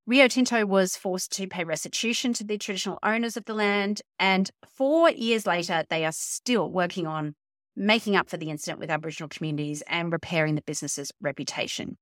Rio 0.07 0.27
Tinto 0.27 0.65
was 0.65 0.97
forced 0.97 1.31
to 1.33 1.47
pay 1.47 1.63
restitution 1.63 2.33
to 2.33 2.43
the 2.43 2.57
traditional 2.57 2.97
owners 3.03 3.37
of 3.37 3.45
the 3.45 3.53
land. 3.53 4.01
And 4.17 4.49
four 4.65 5.11
years 5.11 5.45
later, 5.45 5.83
they 5.91 6.05
are 6.05 6.11
still 6.11 6.71
working 6.71 7.05
on 7.05 7.35
making 7.77 8.15
up 8.15 8.27
for 8.27 8.37
the 8.37 8.49
incident 8.49 8.79
with 8.79 8.89
Aboriginal 8.89 9.29
communities 9.29 9.83
and 9.87 10.11
repairing 10.11 10.55
the 10.55 10.61
business's 10.63 11.11
reputation. 11.21 11.97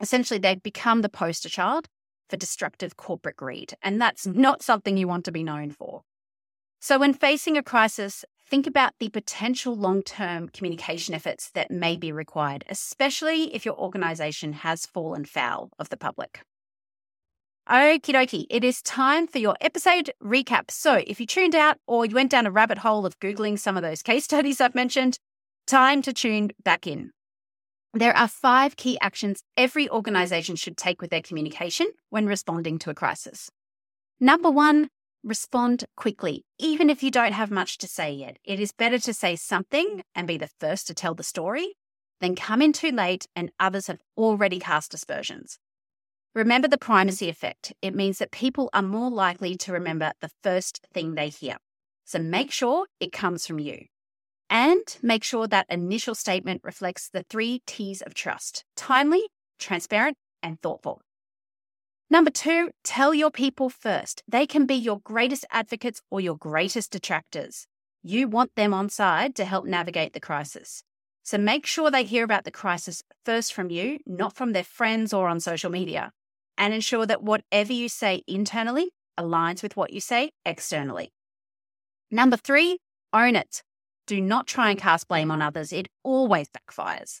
Essentially, 0.00 0.38
they've 0.38 0.62
become 0.62 1.02
the 1.02 1.08
poster 1.08 1.48
child 1.48 1.88
for 2.28 2.36
destructive 2.36 2.96
corporate 2.96 3.36
greed. 3.36 3.74
And 3.82 4.00
that's 4.00 4.26
not 4.26 4.62
something 4.62 4.96
you 4.96 5.08
want 5.08 5.24
to 5.24 5.32
be 5.32 5.42
known 5.42 5.70
for. 5.70 6.02
So, 6.80 6.98
when 6.98 7.14
facing 7.14 7.56
a 7.56 7.62
crisis, 7.62 8.24
think 8.48 8.66
about 8.66 8.92
the 9.00 9.08
potential 9.08 9.74
long 9.74 10.02
term 10.02 10.48
communication 10.50 11.14
efforts 11.14 11.50
that 11.50 11.70
may 11.70 11.96
be 11.96 12.12
required, 12.12 12.64
especially 12.68 13.54
if 13.54 13.64
your 13.64 13.76
organization 13.76 14.52
has 14.52 14.86
fallen 14.86 15.24
foul 15.24 15.70
of 15.78 15.88
the 15.88 15.96
public. 15.96 16.42
Okie 17.70 18.14
dokie, 18.14 18.46
it 18.48 18.64
is 18.64 18.80
time 18.80 19.26
for 19.26 19.36
your 19.36 19.54
episode 19.60 20.10
recap. 20.24 20.70
So, 20.70 21.02
if 21.06 21.20
you 21.20 21.26
tuned 21.26 21.54
out 21.54 21.76
or 21.86 22.06
you 22.06 22.14
went 22.14 22.30
down 22.30 22.46
a 22.46 22.50
rabbit 22.50 22.78
hole 22.78 23.04
of 23.04 23.20
Googling 23.20 23.58
some 23.58 23.76
of 23.76 23.82
those 23.82 24.02
case 24.02 24.24
studies 24.30 24.58
I've 24.58 24.74
mentioned, 24.74 25.18
time 25.66 26.00
to 26.00 26.14
tune 26.14 26.52
back 26.64 26.86
in. 26.86 27.10
There 27.92 28.16
are 28.16 28.26
five 28.26 28.76
key 28.76 28.96
actions 29.02 29.42
every 29.54 29.86
organization 29.90 30.56
should 30.56 30.78
take 30.78 31.02
with 31.02 31.10
their 31.10 31.20
communication 31.20 31.88
when 32.08 32.24
responding 32.24 32.78
to 32.78 32.90
a 32.90 32.94
crisis. 32.94 33.50
Number 34.18 34.50
one, 34.50 34.88
respond 35.22 35.84
quickly, 35.94 36.46
even 36.58 36.88
if 36.88 37.02
you 37.02 37.10
don't 37.10 37.32
have 37.32 37.50
much 37.50 37.76
to 37.78 37.86
say 37.86 38.10
yet. 38.10 38.38
It 38.44 38.60
is 38.60 38.72
better 38.72 38.98
to 39.00 39.12
say 39.12 39.36
something 39.36 40.00
and 40.14 40.26
be 40.26 40.38
the 40.38 40.48
first 40.58 40.86
to 40.86 40.94
tell 40.94 41.14
the 41.14 41.22
story 41.22 41.74
than 42.22 42.34
come 42.34 42.62
in 42.62 42.72
too 42.72 42.92
late 42.92 43.26
and 43.36 43.52
others 43.60 43.88
have 43.88 44.00
already 44.16 44.58
cast 44.58 44.94
aspersions. 44.94 45.58
Remember 46.34 46.68
the 46.68 46.78
primacy 46.78 47.28
effect. 47.28 47.72
It 47.82 47.94
means 47.94 48.18
that 48.18 48.30
people 48.30 48.70
are 48.72 48.82
more 48.82 49.10
likely 49.10 49.56
to 49.56 49.72
remember 49.72 50.12
the 50.20 50.30
first 50.42 50.86
thing 50.92 51.14
they 51.14 51.28
hear. 51.30 51.56
So 52.04 52.18
make 52.18 52.52
sure 52.52 52.86
it 53.00 53.12
comes 53.12 53.46
from 53.46 53.58
you. 53.58 53.86
And 54.50 54.96
make 55.02 55.24
sure 55.24 55.46
that 55.46 55.66
initial 55.68 56.14
statement 56.14 56.62
reflects 56.64 57.08
the 57.08 57.24
three 57.28 57.62
T's 57.66 58.02
of 58.02 58.14
trust 58.14 58.64
timely, 58.76 59.22
transparent, 59.58 60.16
and 60.42 60.60
thoughtful. 60.60 61.02
Number 62.10 62.30
two, 62.30 62.70
tell 62.84 63.12
your 63.12 63.30
people 63.30 63.68
first. 63.68 64.22
They 64.26 64.46
can 64.46 64.64
be 64.64 64.74
your 64.74 65.00
greatest 65.00 65.44
advocates 65.50 66.00
or 66.10 66.20
your 66.20 66.36
greatest 66.36 66.92
detractors. 66.92 67.66
You 68.02 68.28
want 68.28 68.54
them 68.54 68.72
on 68.72 68.88
side 68.88 69.34
to 69.36 69.44
help 69.44 69.66
navigate 69.66 70.14
the 70.14 70.20
crisis. 70.20 70.82
So 71.22 71.36
make 71.36 71.66
sure 71.66 71.90
they 71.90 72.04
hear 72.04 72.24
about 72.24 72.44
the 72.44 72.50
crisis 72.50 73.02
first 73.26 73.52
from 73.52 73.70
you, 73.70 73.98
not 74.06 74.34
from 74.34 74.52
their 74.52 74.64
friends 74.64 75.12
or 75.12 75.28
on 75.28 75.40
social 75.40 75.70
media. 75.70 76.12
And 76.58 76.74
ensure 76.74 77.06
that 77.06 77.22
whatever 77.22 77.72
you 77.72 77.88
say 77.88 78.22
internally 78.26 78.90
aligns 79.18 79.62
with 79.62 79.76
what 79.76 79.92
you 79.92 80.00
say 80.00 80.32
externally. 80.44 81.12
Number 82.10 82.36
three, 82.36 82.78
own 83.12 83.36
it. 83.36 83.62
Do 84.06 84.20
not 84.20 84.46
try 84.46 84.70
and 84.70 84.78
cast 84.78 85.08
blame 85.08 85.30
on 85.30 85.40
others, 85.40 85.72
it 85.72 85.88
always 86.02 86.48
backfires. 86.48 87.20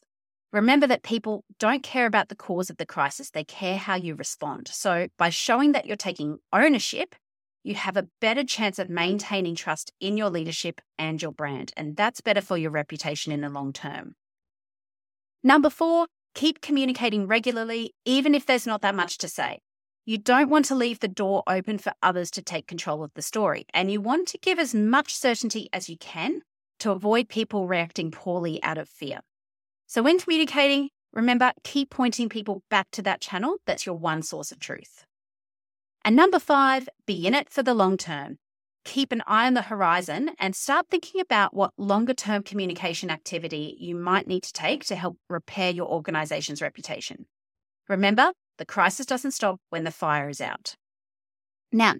Remember 0.52 0.86
that 0.86 1.02
people 1.02 1.44
don't 1.58 1.82
care 1.82 2.06
about 2.06 2.30
the 2.30 2.34
cause 2.34 2.70
of 2.70 2.78
the 2.78 2.86
crisis, 2.86 3.30
they 3.30 3.44
care 3.44 3.76
how 3.76 3.94
you 3.96 4.14
respond. 4.14 4.68
So, 4.68 5.08
by 5.18 5.28
showing 5.28 5.72
that 5.72 5.84
you're 5.86 5.96
taking 5.96 6.38
ownership, 6.52 7.14
you 7.62 7.74
have 7.74 7.98
a 7.98 8.08
better 8.20 8.44
chance 8.44 8.78
of 8.78 8.88
maintaining 8.88 9.54
trust 9.54 9.92
in 10.00 10.16
your 10.16 10.30
leadership 10.30 10.80
and 10.98 11.20
your 11.20 11.32
brand. 11.32 11.72
And 11.76 11.96
that's 11.96 12.22
better 12.22 12.40
for 12.40 12.56
your 12.56 12.70
reputation 12.70 13.30
in 13.30 13.42
the 13.42 13.50
long 13.50 13.74
term. 13.74 14.14
Number 15.42 15.68
four, 15.68 16.06
keep 16.38 16.60
communicating 16.60 17.26
regularly, 17.26 17.92
even 18.04 18.32
if 18.32 18.46
there's 18.46 18.64
not 18.64 18.80
that 18.80 18.94
much 18.94 19.18
to 19.18 19.26
say. 19.26 19.58
You 20.06 20.18
don't 20.18 20.48
want 20.48 20.66
to 20.66 20.76
leave 20.76 21.00
the 21.00 21.08
door 21.08 21.42
open 21.48 21.78
for 21.78 21.92
others 22.00 22.30
to 22.30 22.42
take 22.42 22.68
control 22.68 23.02
of 23.02 23.12
the 23.14 23.22
story, 23.22 23.66
and 23.74 23.90
you 23.90 24.00
want 24.00 24.28
to 24.28 24.38
give 24.38 24.60
as 24.60 24.72
much 24.72 25.16
certainty 25.16 25.68
as 25.72 25.88
you 25.88 25.96
can 25.98 26.42
to 26.78 26.92
avoid 26.92 27.28
people 27.28 27.66
reacting 27.66 28.12
poorly 28.12 28.62
out 28.62 28.78
of 28.78 28.88
fear. 28.88 29.18
So, 29.88 30.00
when 30.00 30.20
communicating, 30.20 30.90
remember 31.12 31.50
keep 31.64 31.90
pointing 31.90 32.28
people 32.28 32.62
back 32.70 32.86
to 32.92 33.02
that 33.02 33.20
channel 33.20 33.56
that's 33.66 33.84
your 33.84 33.96
one 33.96 34.22
source 34.22 34.52
of 34.52 34.60
truth. 34.60 35.04
And 36.04 36.14
number 36.14 36.38
five, 36.38 36.88
be 37.04 37.26
in 37.26 37.34
it 37.34 37.50
for 37.50 37.64
the 37.64 37.74
long 37.74 37.96
term. 37.96 38.38
Keep 38.88 39.12
an 39.12 39.22
eye 39.26 39.46
on 39.46 39.52
the 39.52 39.60
horizon 39.60 40.30
and 40.38 40.56
start 40.56 40.86
thinking 40.88 41.20
about 41.20 41.52
what 41.52 41.74
longer 41.76 42.14
term 42.14 42.42
communication 42.42 43.10
activity 43.10 43.76
you 43.78 43.94
might 43.94 44.26
need 44.26 44.42
to 44.44 44.52
take 44.54 44.82
to 44.86 44.96
help 44.96 45.18
repair 45.28 45.70
your 45.70 45.86
organization's 45.86 46.62
reputation. 46.62 47.26
Remember, 47.86 48.32
the 48.56 48.64
crisis 48.64 49.04
doesn't 49.04 49.32
stop 49.32 49.60
when 49.68 49.84
the 49.84 49.90
fire 49.90 50.30
is 50.30 50.40
out. 50.40 50.74
Now, 51.70 51.96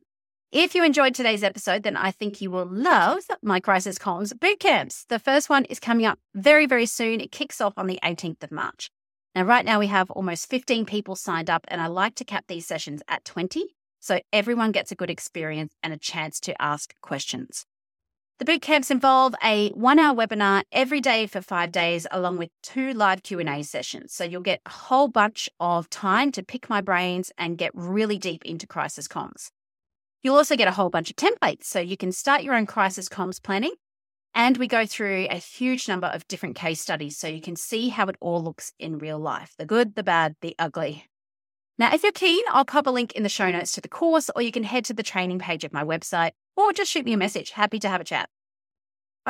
if 0.51 0.74
you 0.74 0.83
enjoyed 0.83 1.14
today's 1.14 1.44
episode, 1.44 1.83
then 1.83 1.94
I 1.94 2.11
think 2.11 2.40
you 2.40 2.51
will 2.51 2.66
love 2.66 3.24
my 3.42 3.61
Crisis 3.61 3.98
Comms 3.98 4.33
boot 4.40 4.59
camps. 4.59 5.05
The 5.11 5.18
first 5.18 5.51
one 5.51 5.66
is 5.66 5.79
coming 5.79 6.07
up 6.07 6.18
very, 6.35 6.64
very 6.64 6.87
soon. 6.87 7.20
It 7.20 7.31
kicks 7.31 7.61
off 7.61 7.74
on 7.77 7.87
the 7.87 8.01
18th 8.03 8.42
of 8.44 8.51
March. 8.51 8.90
Now, 9.35 9.42
right 9.42 9.66
now, 9.66 9.79
we 9.79 9.88
have 9.88 10.11
almost 10.11 10.48
15 10.48 10.87
people 10.87 11.16
signed 11.16 11.51
up, 11.51 11.66
and 11.68 11.83
I 11.83 11.87
like 11.87 12.14
to 12.14 12.24
cap 12.24 12.46
these 12.48 12.66
sessions 12.66 13.03
at 13.09 13.27
20 13.27 13.74
so 14.00 14.20
everyone 14.32 14.72
gets 14.72 14.92
a 14.92 14.94
good 14.94 15.11
experience 15.11 15.74
and 15.82 15.92
a 15.92 15.98
chance 15.98 16.40
to 16.40 16.61
ask 16.61 16.94
questions. 17.00 17.66
The 18.38 18.44
boot 18.44 18.62
camps 18.62 18.92
involve 18.92 19.34
a 19.42 19.70
1-hour 19.70 20.14
webinar 20.14 20.62
every 20.70 21.00
day 21.00 21.26
for 21.26 21.40
5 21.40 21.72
days 21.72 22.06
along 22.12 22.38
with 22.38 22.50
two 22.62 22.92
live 22.92 23.24
Q&A 23.24 23.64
sessions. 23.64 24.12
So 24.12 24.22
you'll 24.22 24.42
get 24.42 24.61
a 24.64 24.70
whole 24.70 25.08
bunch 25.08 25.50
of 25.58 25.90
time 25.90 26.30
to 26.32 26.44
pick 26.44 26.70
my 26.70 26.80
brains 26.80 27.32
and 27.37 27.58
get 27.58 27.72
really 27.74 28.16
deep 28.16 28.44
into 28.44 28.64
crisis 28.64 29.08
comms. 29.08 29.50
You'll 30.22 30.37
also 30.37 30.54
get 30.54 30.68
a 30.68 30.72
whole 30.72 30.88
bunch 30.88 31.11
of 31.11 31.16
templates 31.16 31.64
so 31.64 31.80
you 31.80 31.96
can 31.96 32.12
start 32.12 32.44
your 32.44 32.54
own 32.54 32.66
crisis 32.66 33.08
comms 33.08 33.42
planning. 33.42 33.74
And 34.34 34.56
we 34.56 34.68
go 34.68 34.87
through 34.87 35.26
a 35.30 35.37
huge 35.37 35.88
number 35.88 36.06
of 36.06 36.28
different 36.28 36.54
case 36.54 36.80
studies 36.80 37.16
so 37.16 37.26
you 37.26 37.40
can 37.40 37.56
see 37.56 37.88
how 37.88 38.06
it 38.06 38.16
all 38.20 38.40
looks 38.40 38.72
in 38.78 38.98
real 38.98 39.18
life 39.18 39.54
the 39.58 39.66
good, 39.66 39.96
the 39.96 40.04
bad, 40.04 40.37
the 40.42 40.54
ugly. 40.61 41.06
Now, 41.78 41.94
if 41.94 42.02
you're 42.02 42.10
keen, 42.10 42.42
I'll 42.50 42.64
pop 42.64 42.88
a 42.88 42.90
link 42.90 43.12
in 43.12 43.22
the 43.22 43.28
show 43.28 43.50
notes 43.52 43.70
to 43.72 43.80
the 43.80 43.88
course, 43.88 44.28
or 44.34 44.42
you 44.42 44.50
can 44.50 44.64
head 44.64 44.84
to 44.86 44.94
the 44.94 45.04
training 45.04 45.38
page 45.38 45.62
of 45.62 45.72
my 45.72 45.84
website, 45.84 46.32
or 46.56 46.72
just 46.72 46.90
shoot 46.90 47.04
me 47.04 47.12
a 47.12 47.16
message. 47.16 47.52
Happy 47.52 47.78
to 47.78 47.88
have 47.88 48.00
a 48.00 48.04
chat. 48.04 48.28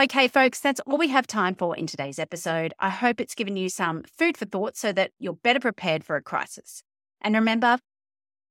Okay, 0.00 0.28
folks, 0.28 0.58
that's 0.58 0.80
all 0.86 0.96
we 0.96 1.08
have 1.08 1.26
time 1.26 1.54
for 1.54 1.76
in 1.76 1.86
today's 1.86 2.18
episode. 2.18 2.72
I 2.78 2.88
hope 2.88 3.20
it's 3.20 3.34
given 3.34 3.56
you 3.56 3.68
some 3.68 4.02
food 4.04 4.38
for 4.38 4.46
thought 4.46 4.76
so 4.76 4.92
that 4.92 5.10
you're 5.18 5.34
better 5.34 5.60
prepared 5.60 6.04
for 6.04 6.16
a 6.16 6.22
crisis. 6.22 6.82
And 7.20 7.34
remember, 7.34 7.78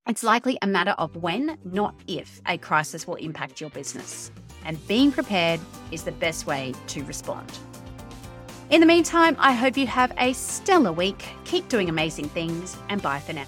it's 0.07 0.23
likely 0.23 0.59
a 0.61 0.67
matter 0.67 0.91
of 0.91 1.15
when, 1.15 1.57
not 1.63 1.95
if, 2.05 2.39
a 2.45 2.57
crisis 2.57 3.07
will 3.07 3.15
impact 3.15 3.59
your 3.59 3.71
business. 3.71 4.29
And 4.63 4.85
being 4.87 5.11
prepared 5.11 5.59
is 5.91 6.03
the 6.03 6.11
best 6.11 6.45
way 6.45 6.73
to 6.87 7.03
respond. 7.05 7.51
In 8.69 8.81
the 8.81 8.87
meantime, 8.87 9.35
I 9.39 9.53
hope 9.53 9.75
you 9.75 9.87
have 9.87 10.13
a 10.19 10.33
stellar 10.33 10.91
week. 10.91 11.25
Keep 11.45 11.69
doing 11.69 11.89
amazing 11.89 12.29
things, 12.29 12.77
and 12.89 13.01
bye 13.01 13.19
for 13.19 13.33
now. 13.33 13.45